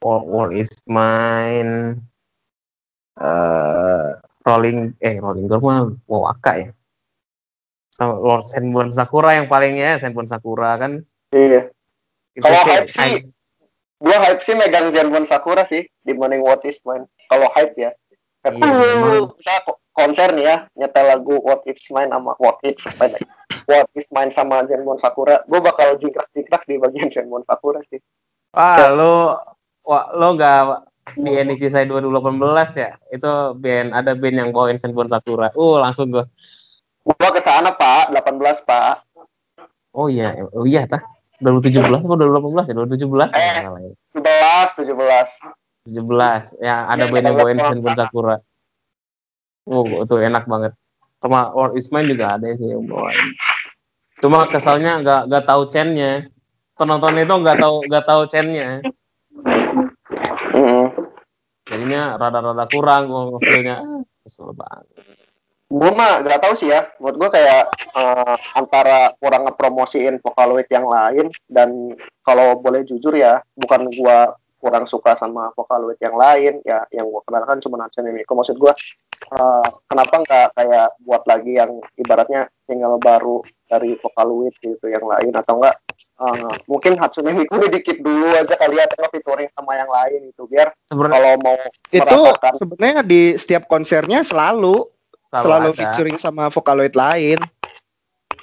[0.00, 2.00] All, All Is Mine,
[3.20, 4.08] eh
[4.48, 6.70] Rolling eh Rolling Girl mah Wawaka ya.
[7.92, 11.04] Sama Lord Senbon Sakura yang palingnya Senbon Sakura kan.
[11.36, 11.68] iya
[12.40, 13.12] Kalau sih, hype sih,
[14.00, 17.04] gua hype sih megang Zenbon Sakura sih dibanding What Is Mine.
[17.28, 17.92] Kalau hype ya.
[18.46, 19.26] Iya, uh,
[19.90, 23.20] konser nih ya, nyetel lagu What Is Mine sama What Is Mine.
[23.66, 27.98] What Is Mine sama Zenbon Sakura, gua bakal jingkrak-jingkrak di bagian Zenbon Sakura sih.
[28.54, 29.36] Wah, lo
[29.82, 30.86] wah, lo nggak
[31.18, 32.38] di NIC saya 2018
[32.78, 32.90] ya?
[33.12, 35.50] Itu band ada band yang bawain Senbon Sakura.
[35.54, 36.24] Uh, langsung gue.
[37.06, 39.06] Gua ke sana, Pak, 18, Pak.
[39.94, 41.02] Oh iya, oh iya tah.
[41.38, 42.74] 2017 atau 2018 ya?
[42.74, 43.44] 2017 Eh.
[43.44, 43.92] ya, salah ya.
[44.16, 45.28] 17, 17.
[45.86, 48.36] 17 ya ada Ya, band yang bawain Senbon Sakura.
[49.66, 50.72] Oh, itu enak banget.
[51.22, 53.18] Sama World is Mine juga ada sih yang bawain.
[54.20, 56.28] Cuma kesalnya nggak nggak tahu chainnya.
[56.76, 58.84] Penonton itu nggak tahu nggak tahu chainnya.
[60.56, 60.86] Mm-mm.
[61.66, 63.76] Jadinya rada-rada kurang gue ngefeel-nya.
[64.22, 64.86] Kesel banget.
[65.66, 66.86] Gue mah gak tahu sih ya.
[67.02, 73.42] Menurut gue kayak eh, antara kurang ngepromosiin Vocaloid yang lain dan kalau boleh jujur ya,
[73.58, 76.82] bukan gua kurang suka sama Vocaloid yang lain ya.
[76.90, 78.32] Yang gue kenalkan cuma Hatsune Miku.
[78.34, 78.72] Maksud gue
[79.36, 85.32] eh, kenapa nggak kayak buat lagi yang ibaratnya single baru dari Vocaloid gitu yang lain
[85.36, 89.90] atau enggak eh, mungkin Hatsune Miku dikit dulu aja kali ya atau featuring sama yang
[89.90, 91.56] lain itu biar Sebenarnya kalau mau
[91.92, 92.18] Itu
[92.56, 94.96] sebenarnya di setiap konsernya selalu
[95.30, 95.78] selalu ada.
[95.78, 97.38] featuring sama Vocaloid lain.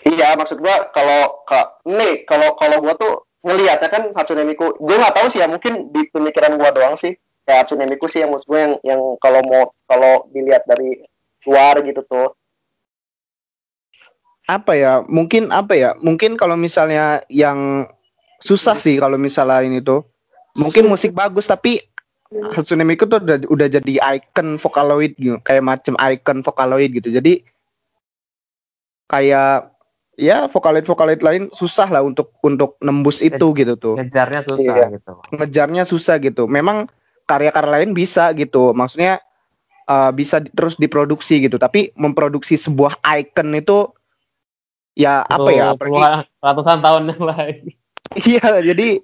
[0.04, 4.98] Iya, maksud gua kalau ka, nih kalau kalau gua tuh ngelihatnya kan Hatsune Miku, gua
[5.04, 7.14] nggak tahu sih ya mungkin di pemikiran gua doang sih.
[7.44, 11.04] Kayak Hatsune Miku sih yang maksud gua yang yang kalau mau kalau dilihat dari
[11.44, 12.32] luar gitu tuh.
[14.48, 14.94] Apa ya?
[15.04, 15.92] Mungkin apa ya?
[16.00, 17.88] Mungkin kalau misalnya yang
[18.40, 20.08] susah sih kalau misalnya ini tuh.
[20.54, 21.82] Mungkin musik bagus tapi
[22.34, 27.14] Hatsune Miku tuh udah, udah jadi icon Vocaloid gitu, kayak macam icon Vocaloid gitu.
[27.14, 27.46] Jadi
[29.06, 29.73] kayak
[30.14, 33.96] ya Vocaloid Vocaloid lain susah lah untuk untuk nembus itu gitu tuh.
[33.98, 34.86] ngejarnya susah Iya.
[34.98, 35.14] gitu.
[35.34, 36.46] ngejarnya susah gitu.
[36.46, 36.86] Memang
[37.26, 38.72] karya-karya lain bisa gitu.
[38.72, 39.24] Maksudnya
[39.88, 41.58] uh, bisa di- terus diproduksi gitu.
[41.58, 43.90] Tapi memproduksi sebuah icon itu
[44.94, 45.74] ya apa ya?
[45.74, 47.58] Apalagi ratusan tahun yang lain.
[48.30, 49.02] iya jadi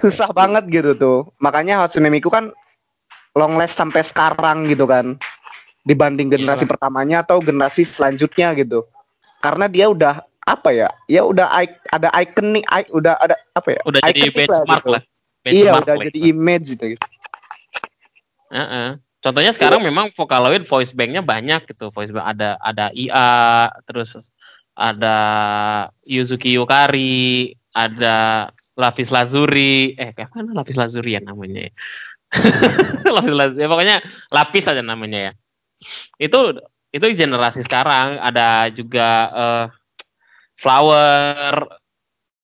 [0.00, 1.18] susah banget gitu tuh.
[1.40, 2.52] Makanya Hatsune Miku kan
[3.32, 5.16] long last sampai sekarang gitu kan.
[5.80, 6.72] Dibanding generasi Iyalah.
[6.76, 8.84] pertamanya atau generasi selanjutnya gitu.
[9.40, 10.88] Karena dia udah apa ya?
[11.08, 13.80] Ya udah i- ada iconic, i- udah ada apa ya?
[13.88, 14.90] Udah jadi benchmark gitu.
[14.92, 15.02] lah.
[15.48, 16.84] Iya, Benchmark udah lah jadi image gitu.
[18.50, 18.88] Heeh.
[19.20, 21.92] Contohnya sekarang memang Vocaloid voice banknya banyak gitu.
[21.92, 24.16] Voice bank ada ada IA, terus
[24.72, 25.16] ada
[26.08, 28.48] Yuzuki Yukari, ada
[28.80, 29.92] Lapis Lazuri.
[29.92, 31.68] Eh, kayak mana Lapis Lazuri ya namanya?
[31.68, 31.72] ya?
[33.16, 33.60] Lapis Lazuri.
[33.60, 33.96] Ya, pokoknya
[34.32, 35.32] lapis aja namanya ya.
[36.16, 36.56] Itu
[36.90, 38.18] itu generasi sekarang.
[38.18, 39.64] Ada juga eh,
[40.58, 41.54] Flower.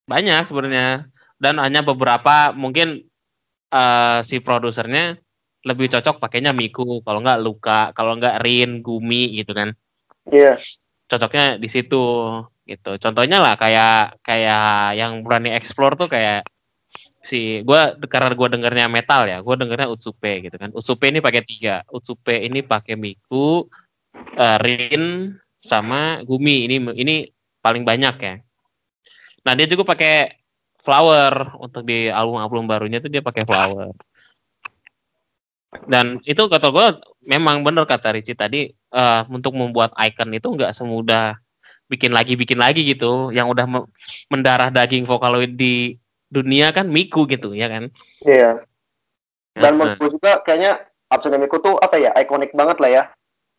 [0.07, 1.11] Banyak sebenarnya.
[1.37, 3.05] Dan hanya beberapa mungkin
[3.71, 5.19] eh, si produsernya
[5.67, 7.03] lebih cocok pakainya Miku.
[7.03, 9.75] Kalau nggak Luka kalau nggak Rin Gumi gitu kan.
[10.27, 10.59] Iya.
[11.07, 12.03] cocoknya di situ
[12.67, 12.99] gitu.
[12.99, 16.43] Contohnya lah kayak kayak yang berani explore tuh kayak
[17.23, 20.75] si gua karena gua dengernya metal ya gua dengernya Utsupe gitu kan.
[20.75, 21.87] Utsupe ini pakai tiga.
[21.95, 23.71] Utsupe ini pakai Miku
[24.37, 26.71] eh, Rin sama Gumi.
[26.71, 27.17] Ini ini
[27.61, 28.35] paling banyak ya.
[29.43, 30.37] Nah dia juga pakai
[30.83, 31.59] Flower.
[31.59, 33.91] Untuk di album-album barunya tuh dia pakai Flower.
[35.91, 36.87] Dan itu kata gue
[37.27, 41.37] memang bener kata Ricci tadi eh, untuk membuat icon itu nggak semudah
[41.87, 43.35] bikin lagi bikin lagi gitu.
[43.35, 43.91] Yang udah me-
[44.31, 47.91] mendarah daging Vocaloid di dunia kan Miku gitu ya kan?
[48.27, 48.67] Iya.
[49.57, 53.03] Dan Nah, menurut gue juga kayaknya Hatsune Miku tuh apa ya ikonik banget lah ya.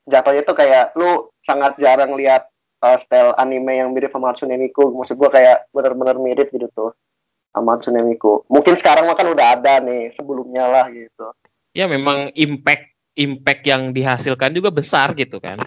[0.07, 2.47] Jatuhnya tuh kayak lu sangat jarang lihat
[2.81, 4.95] uh, style anime yang mirip sama Hatsune Miku.
[4.95, 6.91] Maksud gue kayak bener-bener mirip gitu tuh
[7.51, 8.47] sama Hatsune Miku.
[8.47, 11.35] Mungkin sekarang mah kan udah ada nih sebelumnya lah gitu.
[11.77, 15.61] ya memang impact impact yang dihasilkan juga besar gitu kan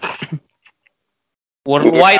[1.67, 2.19] worldwide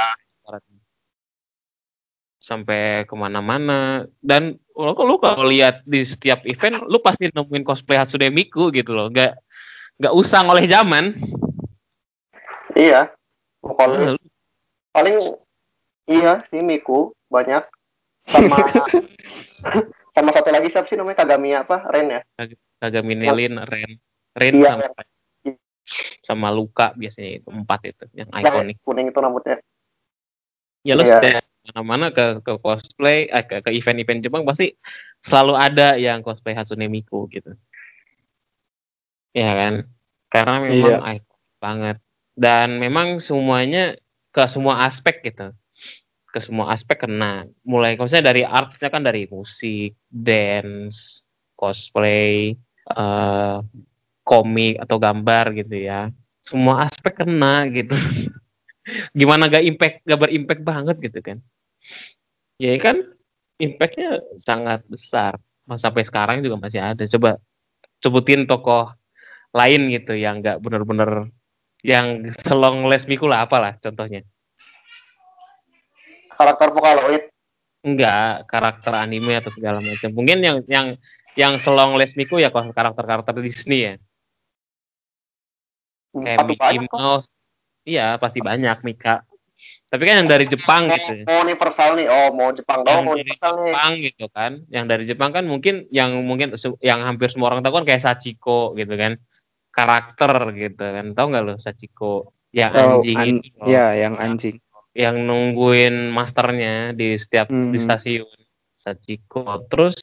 [2.42, 8.02] sampai ke mana-mana dan lo, lu kalau lihat di setiap event lu pasti nemuin cosplay
[8.02, 9.38] Hatsune Miku gitu loh nggak
[10.02, 11.14] nggak usang oleh zaman
[12.76, 13.12] Iya.
[13.62, 14.18] Nah,
[14.96, 15.18] paling
[16.10, 17.12] iya sih Miku.
[17.32, 17.64] Banyak.
[18.28, 18.58] Sama
[20.16, 21.24] sama satu lagi siapa sih namanya?
[21.24, 21.78] Kagamiya apa?
[21.90, 22.22] Ren ya?
[22.82, 23.92] Kagak Minelin, Ren,
[24.34, 25.02] Ren Iya, sama,
[26.26, 28.78] sama Luka biasanya itu empat itu yang ikonik.
[28.82, 29.58] kuning itu rambutnya.
[30.82, 31.22] Ya lo Iya.
[31.22, 34.74] setiap mana-mana ke ke cosplay, eh, ke, ke event-event Jepang pasti
[35.22, 37.54] selalu ada yang cosplay Hatsune Miku gitu.
[39.38, 39.74] Ya kan?
[40.34, 41.24] Karena memang ikonik
[41.62, 41.98] banget
[42.36, 43.96] dan memang semuanya
[44.32, 45.52] ke semua aspek gitu.
[46.32, 47.48] Ke semua aspek kena.
[47.68, 51.24] Mulai maksudnya dari artsnya kan dari musik, dance,
[51.60, 52.56] cosplay,
[52.88, 53.58] eh
[54.26, 56.10] komik atau gambar gitu ya.
[56.42, 57.94] Semua aspek kena gitu.
[59.20, 61.38] Gimana gak impact, gak berimpact banget gitu kan.
[62.62, 63.02] Ya kan
[63.62, 65.38] impactnya sangat besar.
[65.70, 67.38] mas- sampai sekarang juga masih ada coba
[68.04, 68.92] sebutin tokoh
[69.56, 71.30] lain gitu yang nggak bener-bener
[71.82, 74.22] yang selong les Miku lah apalah contohnya.
[76.34, 77.24] Karakter Vocaloid?
[77.82, 80.10] Enggak karakter anime atau segala macam.
[80.14, 80.88] Mungkin yang yang
[81.34, 83.94] yang selong les Miku ya kalau karakter-karakter Disney ya.
[86.14, 86.78] Kayak atau Mickey.
[86.90, 87.30] Mouse.
[87.82, 89.26] Iya pasti banyak Mika.
[89.90, 92.08] Tapi kan yang dari Jepang Oh, gitu mau universal nih.
[92.10, 93.74] Oh mau Jepang dong mau dari universal nih.
[93.74, 94.52] Jepang gitu kan.
[94.70, 96.54] Yang dari Jepang kan mungkin yang mungkin
[96.86, 99.18] yang hampir semua orang tahu kan kayak Sachiko gitu kan
[99.72, 102.14] karakter gitu kan tahu nggak lo Sachiko
[102.52, 103.68] yang Oh, anjing an- itu loh.
[103.68, 104.60] ya yang anjing.
[104.92, 107.80] yang nungguin masternya di setiap di Mhm.
[107.80, 108.28] stasiun
[108.78, 109.96] Sachiko terus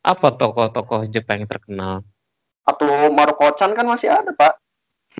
[0.00, 2.02] apa tokoh-tokoh Jepang yang terkenal
[2.62, 4.58] atau Maruko-chan kan masih ada pak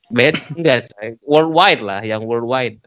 [0.09, 1.15] bed enggak coy.
[1.23, 2.83] worldwide lah yang worldwide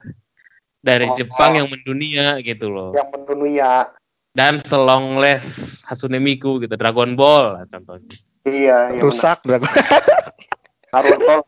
[0.80, 1.16] dari Oh.
[1.16, 3.88] Jepang yang mendunia gitu loh yang mendunia
[4.34, 5.40] dan selong les
[5.84, 8.12] Hatsune Miku gitu Dragon Ball lah contohnya
[8.44, 9.00] iya iya.
[9.00, 9.72] Rusak Dragon.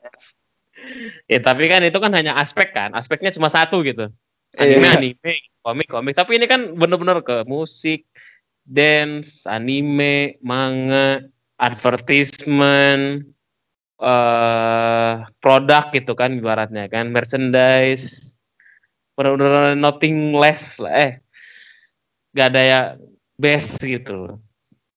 [1.25, 4.12] Ya tapi kan itu kan hanya aspek kan aspeknya cuma satu gitu.
[4.60, 4.77] Iya.
[4.77, 5.34] anime anime
[5.65, 6.13] komik komik.
[6.13, 8.05] Tapi ini kan bener-bener ke musik
[8.67, 11.25] dance anime manga
[11.58, 13.23] advertisement
[13.95, 18.36] eh produk gitu kan ibaratnya kan merchandise.
[19.15, 21.12] Bener-bener nothing less lah eh
[22.36, 22.81] gak ada ya
[23.39, 24.27] best gitu.
[24.27, 24.38] Loh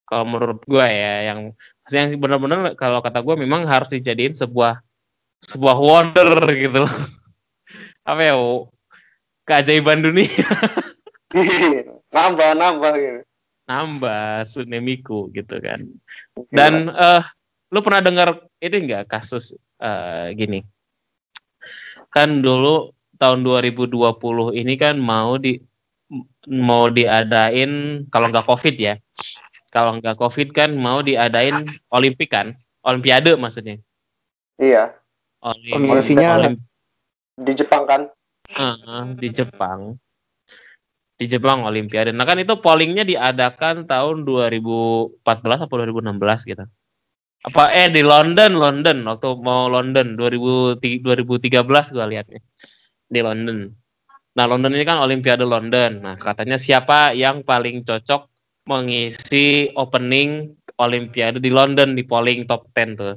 [0.09, 1.53] kalau menurut gue ya yang
[1.93, 4.81] yang bener-bener kalau kata gue memang harus dijadiin sebuah
[5.45, 6.95] sebuah wonder gitu loh.
[8.09, 8.35] Apa ya
[9.49, 10.49] keajaiban dunia.
[12.15, 13.21] Nambah nambah gitu.
[13.69, 15.85] Nambah Sunemiku gitu kan.
[16.49, 17.23] Dan eh
[17.69, 18.29] lu pernah dengar
[18.65, 20.65] ini enggak kasus eh, gini?
[22.09, 23.93] Kan dulu tahun 2020
[24.57, 25.61] ini kan mau di
[26.49, 28.95] mau diadain kalau nggak covid ya
[29.69, 31.55] kalau nggak covid kan mau diadain
[31.93, 33.79] olimpik kan olimpiade maksudnya
[34.59, 34.95] iya
[35.39, 36.67] Kombinasinya Olim-
[37.39, 38.03] di Jepang kan
[38.49, 40.01] Heeh, di Jepang.
[41.19, 42.15] Di Jepang Olimpiade.
[42.15, 46.65] Nah kan itu pollingnya diadakan tahun 2014 atau 2016 gitu.
[47.43, 52.41] Apa eh di London, London waktu mau London 2000, 2013 gua lihatnya
[53.07, 53.71] di London.
[54.39, 56.03] Nah London ini kan Olimpiade London.
[56.03, 58.31] Nah katanya siapa yang paling cocok
[58.69, 63.17] mengisi opening Olimpiade di London di polling top 10 tuh.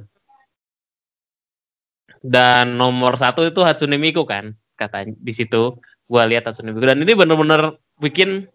[2.24, 5.76] Dan nomor satu itu Hatsune Miku kan katanya di situ.
[6.08, 6.88] Gua lihat Hatsune Miku.
[6.88, 8.48] Dan ini bener-bener bikin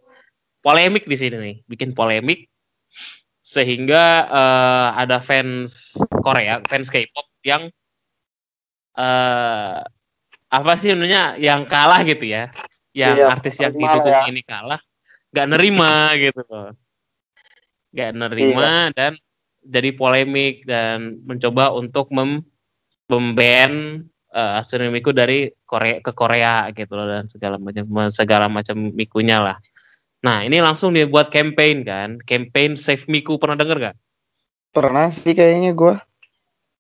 [0.66, 2.50] polemik di sini nih bikin polemik.
[3.46, 7.72] Sehingga eh, ada fans Korea fans K-pop yang
[8.98, 9.80] eh
[10.48, 12.52] apa sih namanya yang kalah gitu ya.
[12.92, 14.26] Yang Iya, artis yang didukung ya.
[14.28, 14.82] ini kalah
[15.32, 16.74] nggak nerima gitu loh
[17.98, 19.18] nggak nerima dan
[19.66, 22.46] jadi polemik dan mencoba untuk mem
[23.10, 24.06] memban
[24.38, 29.42] uh, Hatsune Miku dari Korea ke Korea gitu loh dan segala macam segala macam mikunya
[29.42, 29.58] lah.
[30.22, 33.98] Nah ini langsung dia buat campaign kan, campaign Save Miku pernah denger gak?
[34.76, 36.04] Pernah sih kayaknya gua.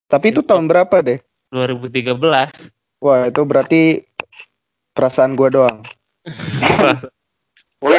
[0.05, 1.19] Tapi itu tahun berapa deh?
[1.49, 2.13] 2013.
[3.01, 3.81] Wah, itu berarti
[4.93, 5.77] perasaan gua doang.
[7.77, 7.93] Gue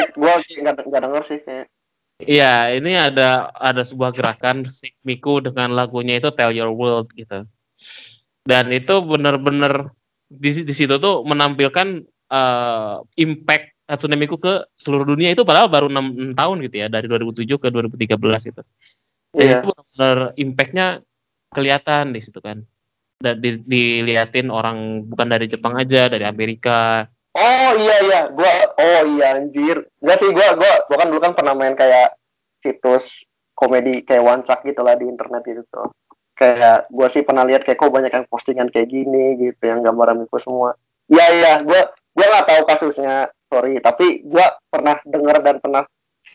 [0.59, 1.71] nggak nggak denger sih kayak.
[2.19, 7.47] Iya ini ada ada sebuah gerakan Save Miku dengan lagunya itu Tell Your World gitu.
[8.43, 9.87] Dan itu bener-bener
[10.27, 15.87] di, di situ tuh menampilkan eh, impact Hatsune Miku ke seluruh dunia itu padahal baru
[15.89, 18.61] 6, tahun gitu ya dari 2007 ke 2013 gitu.
[19.33, 19.57] Dan Iya.
[19.61, 20.87] itu benar-benar impact-nya
[21.49, 22.61] kelihatan di situ kan.
[23.17, 27.09] Dan di- diliatin orang bukan dari Jepang aja, dari Amerika.
[27.37, 29.85] Oh iya iya, gua oh iya anjir.
[30.01, 32.17] Enggak sih gua gua gua kan dulu kan pernah main kayak
[32.59, 35.93] situs komedi kayak track gitu lah di internet gitu tuh.
[36.33, 40.17] Kayak gua sih pernah lihat kayak kok banyak yang postingan kayak gini gitu yang gambar
[40.17, 40.73] Amiku semua.
[41.05, 45.83] Iya iya, gua gua nggak tahu kasusnya, sorry, tapi gua pernah dengar dan pernah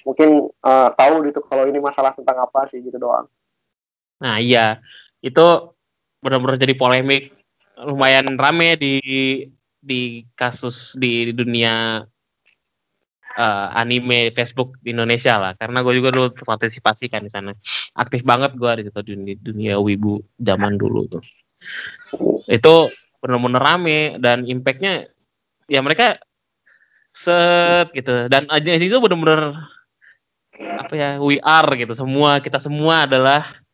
[0.07, 3.27] mungkin eh, tahu gitu kalau ini masalah tentang apa sih gitu doang.
[4.23, 4.79] Nah iya,
[5.21, 5.75] itu
[6.23, 7.35] benar-benar jadi polemik
[7.83, 8.95] lumayan rame di
[9.85, 12.01] di kasus di dunia
[13.37, 15.53] eh, anime Facebook di Indonesia lah.
[15.55, 17.53] Karena gue juga dulu partisipasi kan di sana.
[17.93, 21.23] Aktif banget gue di situ di dunia, wibu zaman dulu tuh.
[22.49, 22.89] Itu
[23.21, 25.09] benar-benar rame dan impactnya
[25.69, 26.17] ya mereka
[27.13, 28.33] set gitu.
[28.33, 29.69] Dan aja itu benar-benar
[30.81, 31.93] apa ya we are gitu.
[31.93, 33.65] Semua kita semua adalah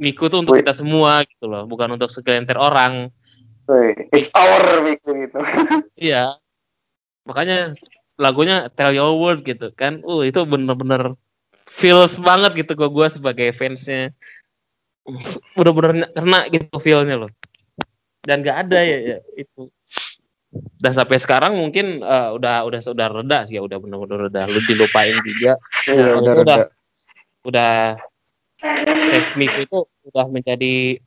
[0.00, 1.68] Miku tuh untuk kita semua gitu loh.
[1.68, 3.12] Bukan untuk segelintir orang
[4.12, 5.38] It's our week gitu.
[6.10, 6.36] Iya.
[7.28, 7.78] Makanya
[8.18, 10.02] lagunya Tell Your World gitu kan.
[10.02, 11.14] Uh itu bener-bener
[11.72, 14.12] feels banget gitu gue gue sebagai fansnya
[15.56, 17.30] bener-bener kena gitu feelnya loh
[18.22, 19.72] dan gak ada ya, ya itu
[20.78, 24.60] dan sampai sekarang mungkin eh, udah udah udah reda sih ya udah bener-bener reda lu
[24.68, 25.56] dilupain juga
[25.88, 26.56] Iya, udah udah reda.
[27.48, 27.72] udah
[28.62, 29.78] Save Miku itu
[30.12, 31.02] udah menjadi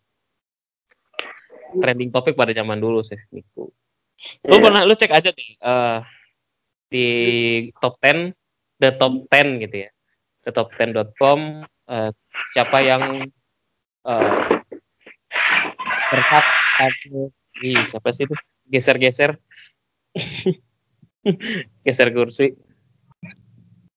[1.80, 3.70] trending topik pada zaman dulu Save Miku.
[4.48, 4.64] Lu Iya.
[4.64, 6.00] pernah lu cek aja nih eh,
[6.88, 7.08] di
[7.82, 8.32] top 10
[8.80, 9.90] the top 10 gitu ya.
[10.46, 11.40] The top 10.com
[11.90, 12.12] eh,
[12.54, 13.04] siapa yang
[14.06, 14.42] eh
[16.14, 16.46] berhak
[17.60, 18.36] di siapa sih itu
[18.70, 19.36] geser-geser
[21.86, 22.54] geser kursi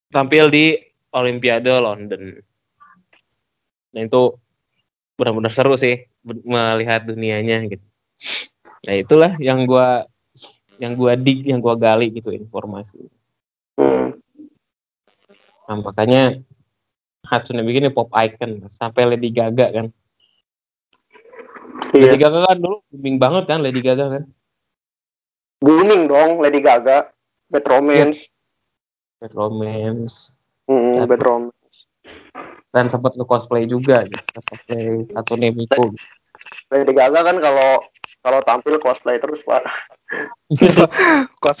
[0.09, 0.73] tampil di
[1.13, 2.37] Olimpiade London.
[3.93, 4.33] Nah itu
[5.17, 7.85] benar-benar seru sih melihat dunianya gitu.
[8.87, 10.07] Nah itulah yang gua
[10.79, 12.99] yang gua dig, yang gua gali gitu informasi.
[13.75, 14.15] Hmm.
[15.69, 16.41] Nah, makanya
[17.29, 19.87] Hatsune Miku ini pop icon sampai Lady Gaga kan.
[21.93, 22.15] Iya.
[22.15, 24.23] Lady Gaga kan dulu booming banget kan Lady Gaga kan.
[25.59, 27.11] Booming dong Lady Gaga,
[27.51, 28.31] Bad Romance,
[29.19, 30.39] Bad Romance
[30.69, 31.58] Hmm, Bad Romance.
[32.69, 34.39] Dan sempat ke cosplay juga gitu.
[34.45, 35.93] Cosplay Hatsune Miku.
[36.69, 37.81] Lady Gaga kan kalau
[38.21, 39.63] kalau tampil cosplay terus pak.
[41.43, 41.59] Kos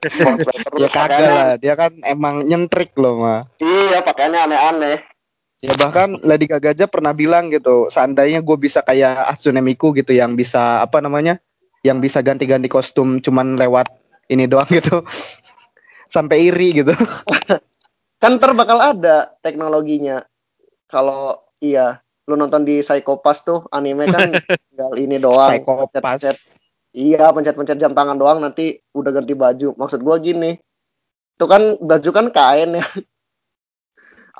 [0.00, 0.80] Cosplay terus.
[0.80, 3.40] ya kagak lah, dia kan emang nyentrik loh mah.
[3.58, 4.98] Iya pakaiannya aneh-aneh.
[5.60, 10.16] Ya bahkan Lady Gaga aja pernah bilang gitu, seandainya gue bisa kayak Hatsune Miku gitu
[10.16, 11.36] yang bisa apa namanya,
[11.84, 13.92] yang bisa ganti-ganti kostum cuman lewat
[14.32, 15.04] ini doang gitu,
[16.14, 16.96] sampai iri gitu.
[18.20, 20.20] Kan ntar bakal ada teknologinya.
[20.84, 24.28] Kalau iya, lu nonton di Psycho Pass tuh anime kan
[24.68, 25.56] tinggal ini doang.
[25.56, 25.96] Psychopath.
[25.96, 26.36] Pencet-pencet.
[26.90, 29.72] Iya, pencet-pencet jam tangan doang nanti udah ganti baju.
[29.72, 30.60] Maksud gua gini.
[31.40, 32.84] Itu kan baju kan kain ya.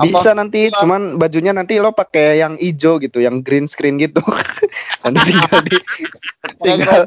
[0.00, 4.24] Bisa nanti, cuman bajunya nanti lo pakai yang hijau gitu, yang green screen gitu.
[5.04, 5.76] nanti tinggal di,
[6.64, 7.00] tinggal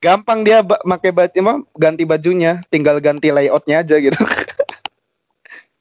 [0.00, 4.16] gampang dia ba- pakai baju emang ganti bajunya, tinggal ganti layoutnya aja gitu.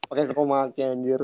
[0.07, 0.31] Pakai
[0.73, 1.21] key anjir.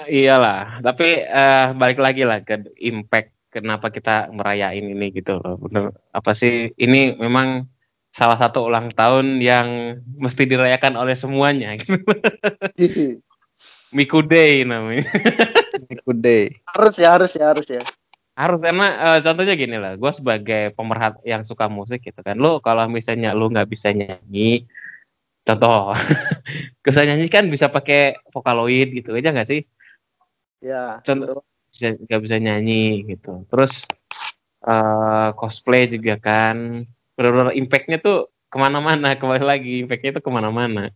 [0.00, 5.60] Iyalah, tapi eh, balik lagi lah ke impact kenapa kita merayain ini gitu loh.
[5.60, 7.68] Bener apa sih ini memang
[8.10, 11.76] salah satu ulang tahun yang mesti dirayakan oleh semuanya.
[11.76, 13.20] gitu.
[13.96, 15.04] Miku Day namanya.
[16.06, 16.44] Good day.
[16.70, 17.82] harus ya, harus ya, harus ya.
[18.38, 22.62] Harus karena eh, contohnya gini lah, gue sebagai pemerhat yang suka musik gitu kan, lo
[22.64, 24.64] kalau misalnya lo nggak bisa nyanyi,
[25.46, 25.92] contoh,
[26.84, 29.60] bisa nyanyi kan bisa pakai vokaloid gitu aja nggak sih?
[30.60, 31.00] Ya.
[31.04, 33.46] Contoh- bisa nggak bisa nyanyi gitu.
[33.46, 33.86] Terus
[34.66, 36.84] eh cosplay juga kan.
[37.16, 40.90] Benar-benar impactnya tuh ke mana-mana kembali lagi impactnya tuh ke mana-mana.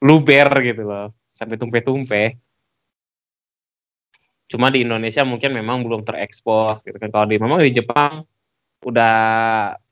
[0.00, 2.36] Luber gitu loh sampai tumpe-tumpe
[4.50, 7.14] cuma di Indonesia mungkin memang belum terekspos gitu kan.
[7.14, 8.26] Kalau di memang di Jepang
[8.82, 9.14] udah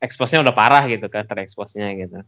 [0.01, 2.24] eksposnya udah parah gitu kan tereksposnya gitu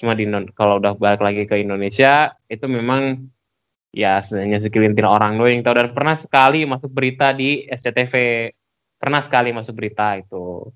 [0.00, 0.24] cuma di
[0.56, 3.28] kalau udah balik lagi ke Indonesia itu memang
[3.92, 5.76] ya sebenarnya segelintir orang doang yang tahu.
[5.76, 8.14] Dan pernah sekali masuk berita di SCTV
[8.96, 10.72] pernah sekali masuk berita itu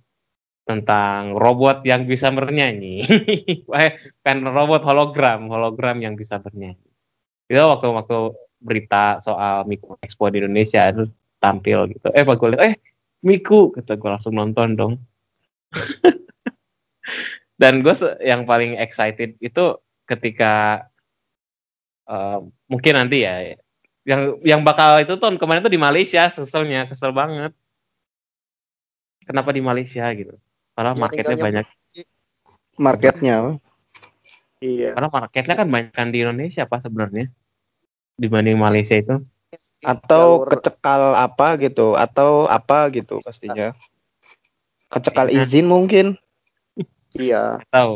[0.68, 3.04] tentang robot yang bisa bernyanyi.
[4.24, 6.84] Kan robot hologram hologram yang bisa bernyanyi.
[7.48, 8.18] Itu waktu-waktu
[8.60, 11.08] berita soal Miku Expo di Indonesia itu
[11.40, 12.08] tampil gitu.
[12.12, 12.74] Eh pak gue liat eh
[13.24, 14.94] Miku kata gue langsung nonton dong
[17.54, 19.64] dan gue yang paling excited itu
[20.04, 20.84] ketika
[22.04, 23.54] eh, mungkin nanti ya
[24.04, 27.56] yang yang bakal itu tahun kemarin tuh di Malaysia seselnya kesel banget
[29.24, 30.36] kenapa di Malaysia gitu
[30.72, 31.66] padahal Ya, marketnya banyak
[32.74, 33.36] Marketnya.
[34.58, 34.92] Iya.
[34.92, 37.30] padahal marketnya kan banyak kan di Indonesia apa sebenarnya
[38.14, 39.16] dibanding Malaysia itu
[39.80, 43.70] Atau Jalur- kecekal apa gitu, atau apa gitu pastinya.
[44.88, 45.44] Kecekal Iya.
[45.44, 46.16] izin mungkin.
[47.14, 47.62] Iya.
[47.62, 47.92] nggak tahu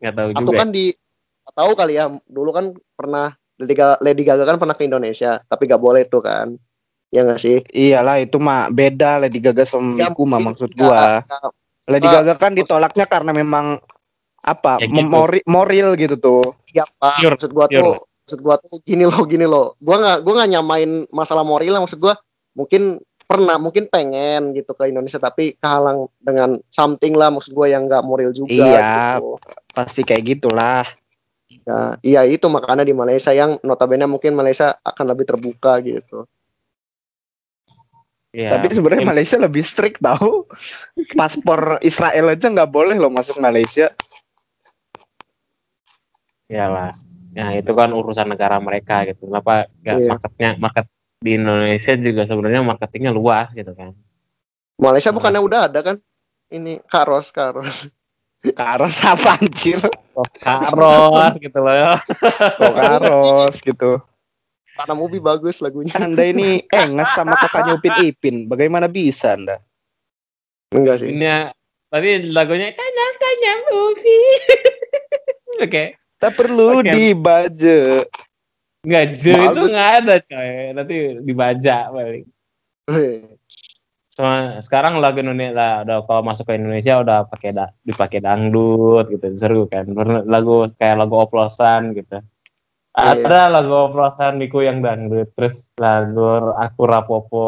[0.00, 0.84] nggak tahu Atau juga kan di
[1.44, 2.64] nggak tahu kali ya, dulu kan
[2.96, 3.26] pernah
[3.60, 6.56] Lady Gaga, Lady Gaga kan pernah ke Indonesia, tapi gak boleh tuh kan.
[7.14, 7.62] Ya nggak sih?
[7.70, 11.22] Iyalah itu mah beda Lady Gaga sama Ya, Miku mah mungkin maksud gua.
[11.22, 11.52] nggak-
[11.84, 13.76] Lady Gaga kan ditolaknya karena memang
[14.40, 14.96] apa Ya gitu.
[14.98, 16.42] memori moral gitu tuh.
[16.72, 17.80] Iya Pak, Pure, maksud gua pure.
[17.80, 17.94] tuh
[18.24, 19.76] maksud gua tuh gini loh gini loh.
[19.78, 22.16] Gua nggak gua nggak nyamain masalah moral maksud gua
[22.56, 27.88] mungkin pernah mungkin pengen gitu ke Indonesia tapi kehalang dengan something lah maksud gua yang
[27.88, 28.92] nggak moral juga Iya.
[29.18, 29.40] gitu.
[29.72, 30.84] Pasti kayak gitulah.
[31.64, 36.28] Ya, iya itu makanya di Malaysia yang notabene mungkin Malaysia akan lebih terbuka gitu.
[38.34, 40.50] Ya, Tapi sebenarnya Malaysia lebih strict tahu.
[41.18, 43.94] Paspor Israel aja nggak boleh loh masuk Malaysia.
[46.50, 46.90] Iyalah.
[47.34, 49.30] Nah itu kan urusan negara mereka gitu.
[49.30, 50.08] Kenapa nggak Iya.
[50.10, 50.86] marketnya market
[51.24, 53.96] di Indonesia juga sebenarnya marketingnya luas gitu kan.
[54.76, 55.96] Malaysia bukannya udah ada kan?
[56.52, 57.88] Ini karos karos.
[58.44, 59.80] Karos apa anjir?
[60.12, 61.96] Oh, Karos gitu loh ya.
[62.60, 64.04] Kok karos gitu.
[64.76, 65.96] Tanam ubi bagus lagunya.
[65.96, 68.36] Anda ini enges sama kakaknya Upin Ipin.
[68.44, 69.64] Bagaimana bisa Anda?
[70.76, 71.16] Enggak sih.
[71.16, 71.56] Ini
[71.88, 74.20] tapi lagunya kanyam kanyam ubi.
[75.64, 75.96] Oke.
[76.20, 78.04] Tak perlu dibaje.
[78.84, 79.70] Nggak, J itu Bagus.
[79.72, 80.50] nggak ada coy.
[80.76, 82.24] Nanti dibaca paling.
[84.14, 89.10] Cuma sekarang lagu Indonesia lah, udah kalau masuk ke Indonesia udah pakai da, dipakai dangdut
[89.10, 89.88] gitu, seru kan.
[90.28, 92.22] Lagu kayak lagu oplosan gitu.
[92.94, 93.26] Iya.
[93.26, 97.46] Ada lagu oplosan Miku yang dangdut, terus lagu aku rapopo.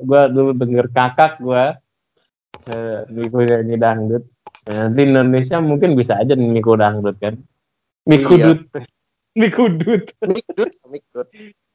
[0.00, 1.74] Gua dulu denger kakak gua
[2.70, 4.22] eh, Miku nyanyi dangdut.
[4.70, 7.34] Nah, nanti Indonesia mungkin bisa aja nih Miku dangdut kan.
[8.06, 8.54] Miku Iya.
[8.54, 8.78] dut.
[9.38, 10.10] Miku dut.
[10.26, 11.28] Mikdut, Mikdut.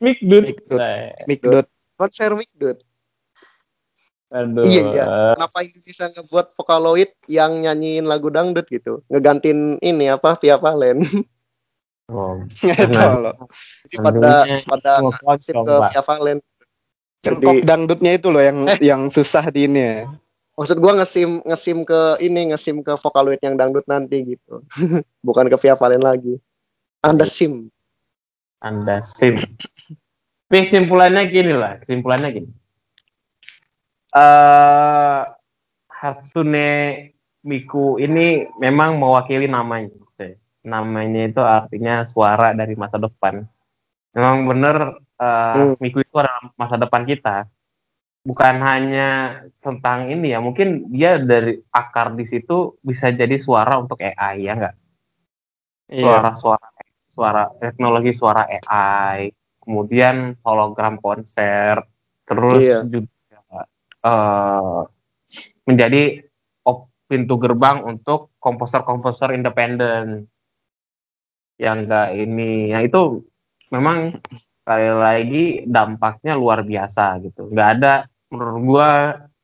[0.03, 0.43] Mikdut.
[0.43, 0.79] Mikdut.
[0.79, 1.67] Nah, Mikdut.
[1.95, 2.83] Konser Mikdut.
[4.35, 4.67] Aduh.
[4.67, 5.05] Iya, iya.
[5.39, 8.99] Kenapa Indonesia ngebuat Vocaloid yang nyanyiin lagu dangdut gitu?
[9.07, 11.05] Ngegantiin ini apa Via Valen.
[12.11, 12.43] Oh.
[12.61, 15.15] Jadi pada pada dong,
[15.65, 15.75] ke.
[15.89, 16.37] Via Valen.
[17.25, 19.97] Jadi dangdutnya itu loh yang yang susah di ini ya.
[20.55, 24.61] maksud gua ngesim ngesim ke ini ngesim ke Vocaloid yang dangdut nanti gitu.
[25.27, 26.37] Bukan ke Via Valen lagi.
[27.05, 27.69] Anda sim.
[28.65, 29.37] Anda sim.
[30.49, 32.49] Tapi kesimpulannya gini lah, kesimpulannya gini.
[34.15, 35.21] eh
[35.91, 36.69] Hatsune
[37.45, 39.93] Miku ini memang mewakili namanya.
[40.65, 43.45] Namanya itu artinya suara dari masa depan.
[44.17, 44.77] Memang benar
[45.21, 45.77] eh, Hmm.
[45.77, 47.45] Miku itu adalah masa depan kita.
[48.25, 49.09] Bukan hanya
[49.61, 54.53] tentang ini ya, mungkin dia dari akar di situ bisa jadi suara untuk AI ya
[54.57, 54.75] nggak?
[55.93, 56.33] Iya.
[57.15, 59.31] Suara teknologi suara AI
[59.63, 61.79] kemudian hologram konser
[62.27, 62.79] terus Iya.
[62.83, 63.59] juga
[64.03, 64.81] eh,
[65.65, 66.03] menjadi
[66.67, 70.27] op- pintu gerbang untuk komposer-komposer independen
[71.55, 73.23] yang enggak ini yang itu
[73.71, 77.93] memang sekali lagi dampaknya luar biasa gitu nggak ada
[78.27, 78.89] menurut gua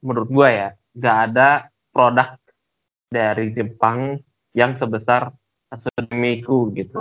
[0.03, 1.49] menurut gua ya nggak ada
[1.95, 2.35] produk
[3.07, 4.19] dari Jepang
[4.51, 5.31] yang sebesar
[5.71, 6.99] Asudemiku gitu.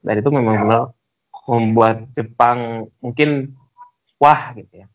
[0.00, 0.82] Dan itu memang benar
[1.50, 3.58] membuat Jepang mungkin
[4.16, 4.86] wah gitu ya.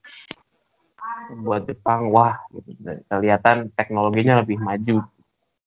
[1.33, 2.73] Membuat Jepang wah gitu.
[2.79, 5.03] Dan kelihatan teknologinya lebih maju.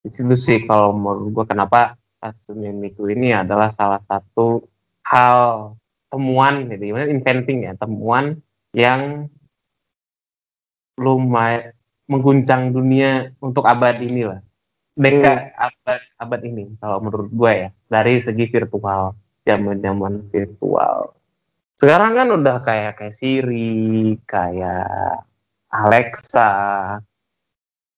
[0.02, 4.66] Di situ sih kalau menurut gua kenapa Hatsune Miku ini adalah salah satu
[5.06, 5.74] hal
[6.08, 8.40] temuan gitu, gimana inventing ya, temuan
[8.72, 9.30] yang
[10.98, 11.72] lumayan
[12.08, 14.40] mengguncang dunia untuk abad ini lah
[14.98, 19.14] deka abad abad ini kalau menurut gue ya dari segi virtual
[19.48, 21.16] zaman zaman virtual.
[21.80, 25.24] Sekarang kan udah kayak kayak Siri kayak
[25.72, 26.50] Alexa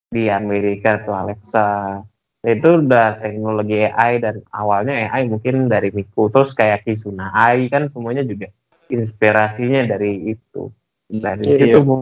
[0.07, 1.99] di Amerika tuh Alexa.
[2.41, 6.31] Itu udah teknologi AI dan awalnya AI mungkin dari Miku.
[6.31, 8.49] Terus kayak Kizuna AI kan semuanya juga
[8.89, 10.71] inspirasinya dari itu.
[11.11, 11.75] Dan Iya.
[11.75, 12.01] itu gua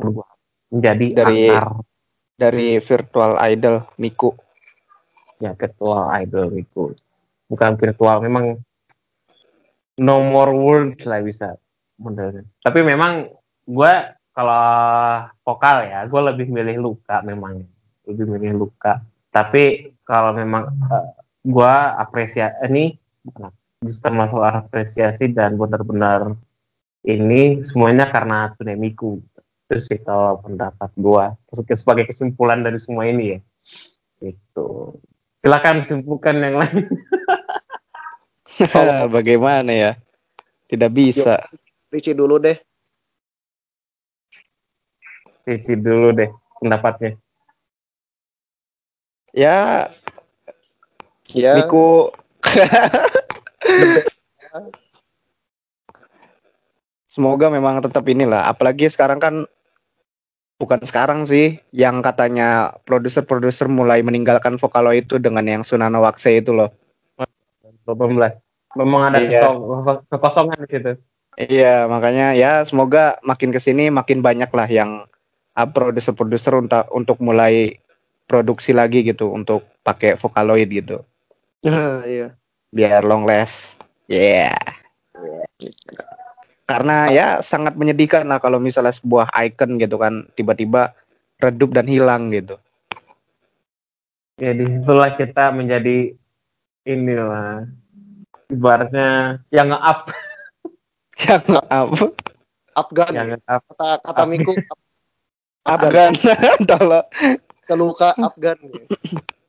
[0.69, 1.67] menjadi Dari- akar.
[2.39, 4.31] Dari virtual idol Miku.
[5.39, 6.99] ya virtual idol itu
[7.47, 8.59] bukan virtual memang
[9.99, 11.59] no more words lah bisa
[11.99, 13.29] bener tapi memang
[13.69, 13.93] gue
[14.39, 14.65] kalau
[15.43, 17.67] vokal ya gue lebih milih luka memang.
[18.07, 19.03] Lebih milih luka.
[19.35, 20.71] Tapi kalau memang
[21.43, 22.95] gue apresiasi ini
[23.27, 23.51] bukan
[23.83, 26.39] justru termasuk apresiasi dan benar-benar
[27.03, 29.19] ini semuanya karena Tsunemiku
[29.69, 31.25] itu sih kalau pendapat gue
[31.75, 33.39] sebagai kesimpulan dari semua ini ya.
[34.23, 35.03] Itu
[35.43, 36.87] silakan simpulkan yang lain
[39.17, 39.93] Bagaimana ya?
[40.69, 41.49] Tidak bisa.
[41.89, 42.59] Ricci dulu deh.
[45.49, 46.29] Cici dulu deh
[46.61, 47.17] pendapatnya
[49.33, 49.89] Ya,
[51.33, 51.57] Ya.
[51.61, 52.13] Miku
[57.09, 58.49] Semoga memang tetap inilah.
[58.49, 59.45] Apalagi sekarang kan
[60.57, 66.57] bukan sekarang sih yang katanya produser-produser mulai meninggalkan Vocaloid itu dengan yang Sunano Wakse itu
[66.57, 66.73] loh.
[67.85, 68.48] 18
[68.79, 69.51] memang ada Iya.
[70.15, 70.93] kekosongan di situ
[71.39, 75.07] Iya, makanya ya semoga makin ke sini makin banyak lah yang
[75.55, 77.79] uh, produser-produser untuk untuk mulai
[78.27, 81.07] produksi lagi gitu untuk pakai Vocaloid gitu.
[81.63, 82.35] iya.
[82.75, 83.79] biar long last.
[84.11, 84.59] Yeah.
[86.67, 90.91] Karena ya sangat menyedihkan lah kalau misalnya sebuah icon gitu kan tiba-tiba
[91.39, 92.59] redup dan hilang gitu.
[94.39, 96.15] ya di situlah kita menjadi
[96.87, 97.67] inilah
[98.49, 100.13] ibaratnya yang nge-up
[101.29, 102.07] Yang apa?
[102.79, 103.13] Afgan.
[103.13, 104.53] yang nge-up Kata kata Miku
[105.67, 106.13] Afgan.
[106.69, 107.07] Tolong.
[107.69, 108.57] keluka Afgan.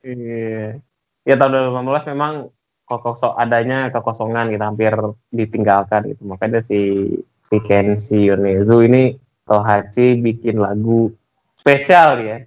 [0.03, 0.83] Iya.
[1.23, 2.51] Ya tahun 2018 memang
[2.89, 4.91] kosong adanya kekosongan gitu hampir
[5.31, 6.25] ditinggalkan gitu.
[6.25, 7.07] Makanya si
[7.45, 11.13] si Kenshi Yonezu ini Tohachi bikin lagu
[11.55, 12.37] spesial ya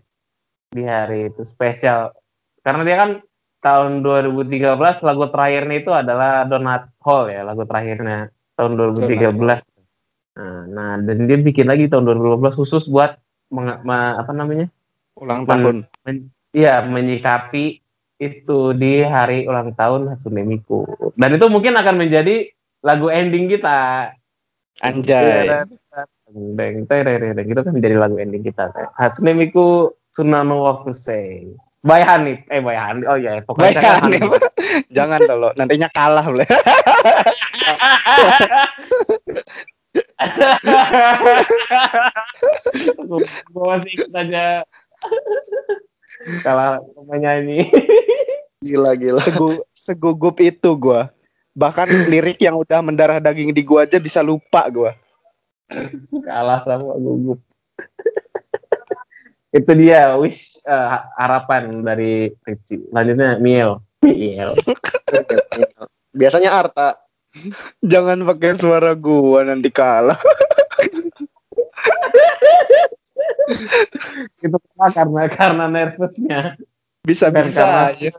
[0.73, 2.17] di hari itu spesial
[2.65, 3.11] karena dia kan
[3.63, 9.39] tahun 2013 lagu terakhirnya itu adalah Donut Hall ya lagu terakhirnya tahun 2013
[10.35, 13.17] nah, nah dan dia bikin lagi tahun 2012 khusus buat
[13.55, 14.67] meng- ma- apa namanya
[15.17, 15.87] Ulang tahun.
[16.05, 17.81] men- Iya, menyikapi
[18.21, 20.85] itu di hari ulang tahun Hatsune Miku.
[21.17, 22.53] Dan itu mungkin akan menjadi
[22.85, 24.13] lagu ending kita.
[24.85, 25.49] Anjay.
[26.33, 28.69] Deng, terereng, itu kan menjadi lagu ending kita.
[29.01, 30.85] Hatsune Miku Tsunano wa
[31.83, 32.47] By Hanif.
[32.47, 33.05] Eh, by Hanif.
[33.11, 34.22] Oh iya, pokoknya kan Bayangin.
[34.22, 34.39] Hanif.
[34.97, 36.47] Jangan tolong, nantinya kalah boleh.
[43.53, 44.62] Gue masih ikut aja.
[46.47, 47.66] Kalau penyanyi.
[48.62, 49.18] Gila gila.
[49.18, 51.11] Segu, segugup itu gua.
[51.53, 54.95] Bahkan lirik yang udah mendarah daging di gua aja bisa lupa gua.
[56.12, 57.41] kalah sama gugup
[59.53, 64.53] itu dia wish eh, harapan dari Ricci lanjutnya Miel Miel
[66.13, 66.93] Biasanya Arta.
[67.81, 70.21] Jangan pakai suara gua nanti kalah.
[74.45, 76.61] itu karena karena nervousnya
[77.03, 78.11] Bisa Dan bisa karena- aja.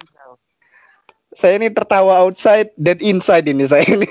[1.33, 4.05] Saya ini tertawa outside dan inside ini saya ini.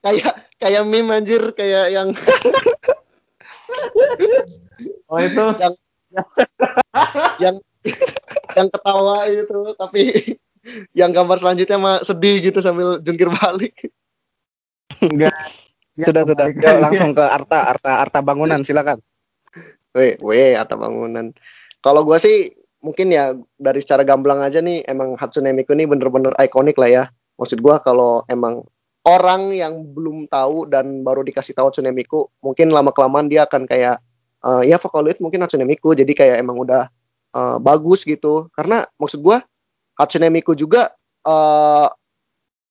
[0.00, 2.08] Kayak kayak meme anjir kayak yang
[5.10, 5.74] oh itu yang
[7.40, 7.56] yang
[8.56, 10.02] yang ketawa itu tapi
[10.94, 13.74] yang gambar selanjutnya mah sedih gitu sambil jungkir balik.
[15.02, 15.34] enggak
[16.06, 16.46] sudah sudah.
[16.48, 19.02] Yuk, langsung ke Arta Arta Arta bangunan silakan.
[19.92, 21.36] Weh, weh atau bangunan.
[21.84, 26.32] Kalau gua sih mungkin ya dari secara gamblang aja nih emang Hatsune Miku ini bener-bener
[26.40, 27.04] ikonik lah ya.
[27.36, 28.64] Maksud gua kalau emang
[29.02, 33.66] orang yang belum tahu dan baru dikasih tahu Hatsune Miku, mungkin lama kelamaan dia akan
[33.66, 33.98] kayak
[34.42, 36.86] eh, ya Vocaloid mungkin Hatsune jadi kayak emang udah
[37.34, 38.50] eh, bagus gitu.
[38.54, 39.42] Karena maksud gua
[39.98, 40.94] Hatsune juga
[41.26, 41.88] eh,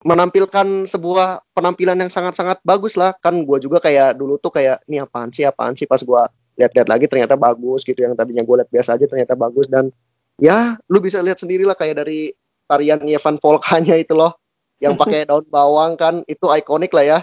[0.02, 3.12] menampilkan sebuah penampilan yang sangat-sangat bagus lah.
[3.20, 5.86] Kan gua juga kayak dulu tuh kayak ini apaan sih apaan sih?
[5.86, 8.04] Pas gua lihat-lihat lagi ternyata bagus gitu.
[8.04, 9.66] Yang tadinya gue lihat biasa aja ternyata bagus.
[9.72, 9.90] Dan
[10.38, 12.32] ya lu bisa lihat sendiri lah kayak dari
[12.68, 14.41] tarian Evan Polkanya itu loh
[14.82, 17.20] yang pakai daun bawang kan itu ikonik lah ya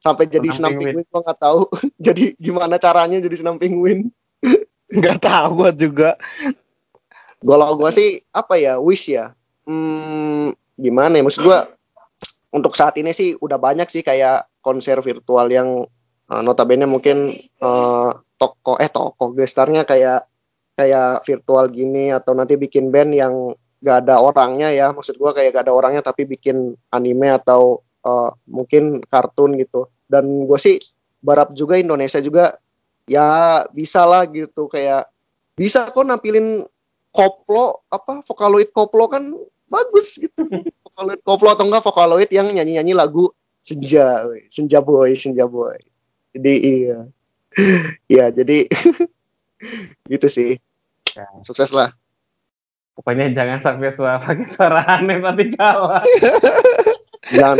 [0.00, 1.06] sampai jadi Senam senam penguin.
[1.08, 1.60] gua nggak tahu
[2.06, 4.10] jadi gimana caranya jadi senam penguin
[4.94, 6.10] Nggak tahu gua juga.
[7.40, 9.36] kalau gua sih apa ya wish ya
[9.68, 11.68] hmm, gimana ya maksud gua
[12.54, 15.84] untuk saat ini sih udah banyak sih kayak konser virtual yang
[16.30, 20.24] uh, notabene mungkin eh, toko eh toko gestarnya kayak
[20.78, 23.34] kayak virtual gini atau nanti bikin band yang
[23.84, 24.96] gak ada orangnya ya.
[24.96, 29.92] Maksud gua kayak gak ada orangnya tapi bikin anime atau eh, mungkin kartun gitu.
[30.08, 30.80] Dan gue sih
[31.20, 32.56] berharap juga Indonesia juga
[33.04, 34.72] ya bisa lah gitu.
[34.72, 35.12] Kayak
[35.54, 36.64] bisa kok nampilin
[37.14, 39.28] koplo apa vokaloid koplo kan
[39.70, 40.42] bagus gitu.
[40.84, 45.78] Vokaloid koplo atau enggak vokaloid yang nyanyi-nyanyi lagu senja senja boy senja boy.
[46.34, 46.98] Jadi iya.
[48.10, 48.66] Ya jadi
[50.12, 50.58] gitu sih.
[51.14, 51.30] Ya.
[51.46, 51.94] sukses lah
[52.94, 56.02] pokoknya jangan sampai suara pakai suara aneh nanti kalah
[57.30, 57.56] jangan.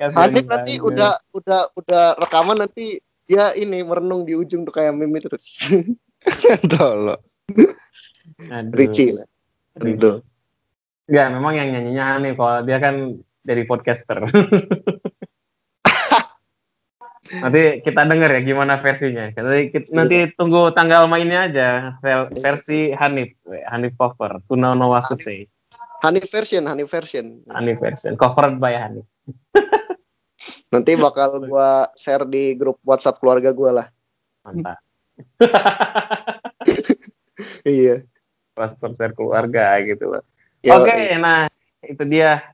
[0.00, 5.22] Hanif nanti udah udah udah rekaman nanti dia ini merenung di ujung tuh kayak meme
[5.22, 5.70] terus.
[6.72, 7.20] Tolong.
[8.50, 8.74] Aduh.
[8.74, 9.28] Ricci lah.
[9.78, 10.24] Tentu
[11.10, 14.18] Enggak, memang yang nyanyinya aneh kalau dia kan dari podcaster.
[17.38, 19.30] nanti kita denger ya gimana versinya.
[19.30, 21.68] Nanti, kita- nanti tunggu tanggal mainnya aja
[22.34, 25.46] versi Hanif, Hanif cover, Tuna no Wakusei.
[26.02, 29.06] Hanif version Hanif version Hanif version covered by Hanif.
[30.72, 33.86] nanti bakal gua share di grup WhatsApp keluarga gua lah
[34.42, 34.80] Mantap.
[37.68, 38.02] iya
[38.56, 40.24] Pas konser keluarga gitu loh.
[40.60, 41.48] Oke, nah
[41.80, 42.44] itu dia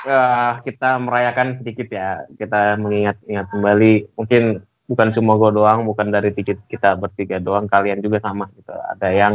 [0.00, 2.22] Eh, kita merayakan sedikit ya.
[2.32, 4.14] Kita mengingat-ingat kembali.
[4.14, 4.42] Mungkin
[4.84, 7.66] bukan cuma gue doang, bukan dari tiga, kita bertiga doang.
[7.66, 8.70] Kalian juga sama gitu.
[8.70, 9.34] Ada yang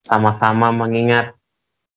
[0.00, 1.34] sama-sama mengingat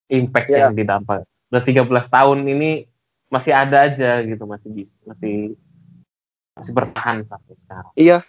[0.07, 0.65] impact Ya.
[0.65, 1.25] yang didampak.
[1.47, 2.85] Udah 13 tahun ini
[3.27, 5.53] masih ada aja gitu, masih bisa, masih
[6.51, 7.93] masih bertahan sampai sekarang.
[7.95, 8.19] iya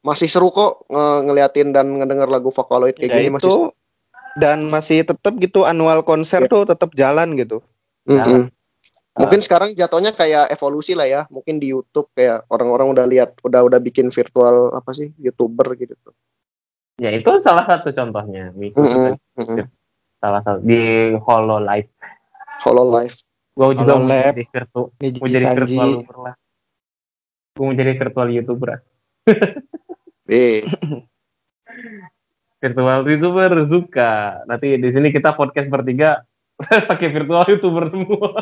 [0.00, 3.62] masih seru kok nge- ngeliatin dan ngedenger lagu Vocaloid kayak Ya gini masih itu
[4.34, 6.50] dan masih tetap gitu annual konser Iya.
[6.50, 7.62] tuh tetap jalan gitu.
[8.04, 8.48] Mm-mm.
[9.16, 11.20] Mungkin sekarang jatuhnya kayak evolusi lah ya.
[11.32, 15.96] Mungkin di YouTube kayak orang-orang udah lihat udah udah bikin virtual apa sih YouTuber gitu.
[17.00, 18.52] Ya itu salah satu contohnya.
[18.56, 19.68] Itu Mm-mm.
[20.20, 21.88] salah satu di Hololive.
[22.60, 23.16] Hololive.
[23.56, 25.88] Gue juga mau jadi virtual, mau jadi virtual.
[25.96, 26.34] YouTuber lah.
[27.56, 28.70] Gue mau jadi virtual YouTuber.
[30.26, 30.66] Eh,
[32.60, 34.42] Virtual YouTuber suka.
[34.48, 36.24] Nanti di sini kita podcast bertiga
[36.90, 38.32] pakai virtual YouTuber semua.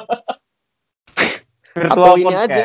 [1.74, 2.64] Virtual Atau ini aja.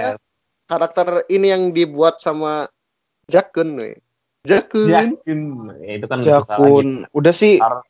[0.66, 2.66] karakter ini yang dibuat sama
[3.26, 3.98] Jakun, we.
[4.46, 4.88] Jakun.
[4.88, 5.40] Yakin.
[5.82, 6.22] Ya, itu kan.
[6.22, 7.10] Jakun.
[7.12, 7.84] Udah sih Ar-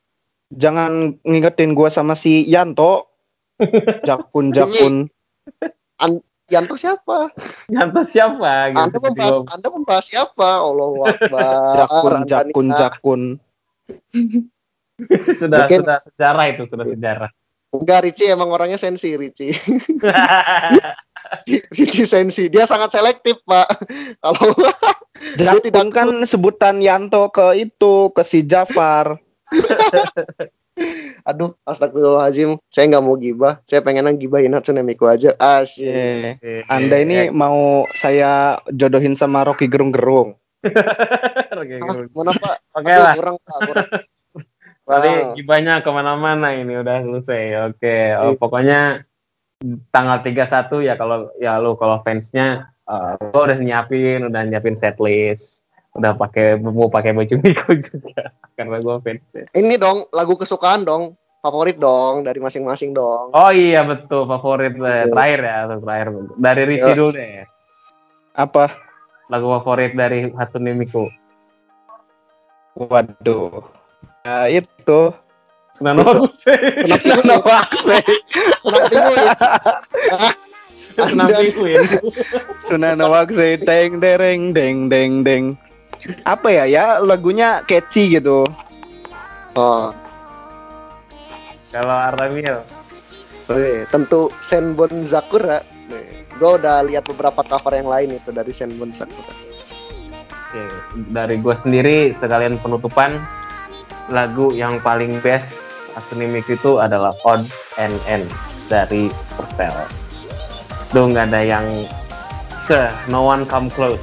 [0.49, 3.07] jangan ngingetin gua sama si Yanto.
[4.07, 5.07] Jakun Jakun.
[6.49, 7.29] Yanto siapa?
[7.69, 8.73] Nyata siapa?
[8.73, 8.81] Gitu.
[8.81, 10.49] Anda membahas Anda membahas siapa?
[10.57, 11.45] Allah Akbar.
[11.77, 13.21] Jakun Anda Jakun nih, Jakun.
[15.39, 17.29] sudah Mungkin- sudah sejarah itu sudah sejarah.
[17.69, 19.53] Enggak, Ricci emang orangnya sensi, Ricci.
[21.69, 22.47] Ricci sensi.
[22.47, 23.67] Dia sangat selektif, Pak.
[24.23, 24.53] Kalau
[25.35, 29.19] Dia tidak- kan sebutan Yanto ke itu ke si Jafar.
[31.27, 32.55] aduh, astagfirullahaladzim.
[32.67, 33.59] Saya nggak mau gibah.
[33.67, 35.35] Saya pengen gibahin Hatsune Miku aja.
[35.35, 36.39] Asyik.
[36.39, 40.39] Eh, Anda ini mau saya jodohin sama Rocky Gerung-Gerung.
[41.59, 42.55] Oke, Ah, mana Pak?
[42.73, 43.13] Oke lah.
[43.15, 43.87] kurang Pak, kurang.
[44.89, 45.33] Tadi Wow.
[45.37, 47.43] gibahnya ke mana-mana ini udah selesai.
[47.69, 48.39] Oke, oh, Iya.
[48.41, 48.79] pokoknya
[49.91, 55.67] tanggal 31 ya kalau ya lu kalau fansnya uh, gua udah nyiapin, udah nyiapin setlist,
[55.99, 59.19] udah pakai mau pakai baju Miko juga karena gua fans.
[59.51, 63.35] Ini dong lagu kesukaan dong, favorit dong dari masing-masing dong.
[63.35, 65.11] Oh iya betul favorit eh, Iya.
[65.11, 66.07] terakhir ya terakhir
[66.39, 66.95] dari Ricci Iya.
[66.95, 67.31] dulu deh.
[68.39, 68.65] Apa?
[69.27, 71.03] Lagu favorit dari Hatsune Miku.
[72.79, 73.67] Waduh.
[74.23, 75.11] Ya itu.
[78.59, 79.33] Kenapa bingung ya?
[80.99, 81.79] Senang Anda- Penguin.
[82.59, 85.43] Sunana Wakse deng dereng deng deng deng.
[86.23, 88.43] Apa ya ya lagunya catchy gitu.
[89.55, 89.91] Oh,
[91.69, 92.59] Kalau Aramil.
[93.49, 95.61] Wih, tentu Senbon Sakura.
[96.39, 99.33] Gue udah lihat beberapa cover yang lain itu dari Senbon Sakura.
[100.49, 100.63] Oke,
[101.13, 103.21] dari gue sendiri sekalian penutupan
[104.09, 105.53] lagu yang paling best
[106.15, 107.45] Miku itu adalah Odd
[107.77, 108.25] and End
[108.69, 109.73] dari Supercell.
[110.93, 111.65] Tuh nggak ada yang
[112.69, 114.01] ke No One Come Close.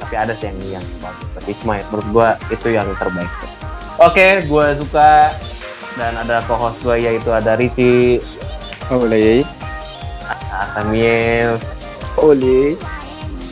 [0.00, 1.28] Tapi ada sih yang yang bagus.
[1.36, 3.30] Tapi cuma menurut gue itu yang terbaik.
[4.00, 5.34] Oke, gue suka
[6.00, 8.20] dan ada co-host gue yaitu ada Ricci,
[8.88, 9.44] Oleh.
[10.76, 11.58] Samuel,
[12.20, 12.76] Oli.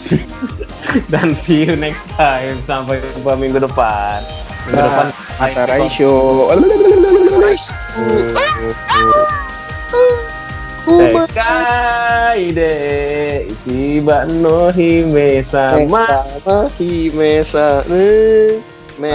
[1.13, 4.25] dan see you next time sampai jumpa minggu depan.
[4.69, 5.07] Minggu Nah, depan
[5.39, 5.89] Atarai
[7.57, 7.75] show.
[10.89, 12.73] Sekai de
[13.45, 16.01] Ichiba no hime sama.
[16.01, 17.85] sama Himesa.
[17.93, 18.57] Eh,
[18.97, 19.13] me.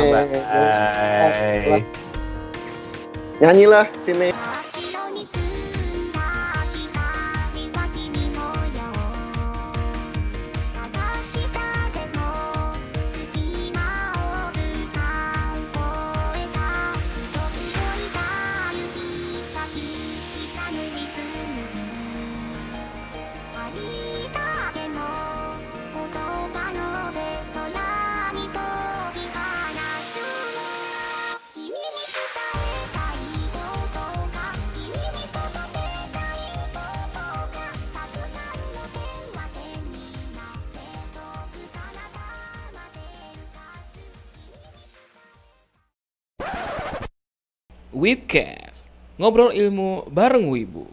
[3.42, 4.30] Nyanyilah sini.
[48.04, 50.84] Wibcast, ngobrol ilmu bareng Wibu.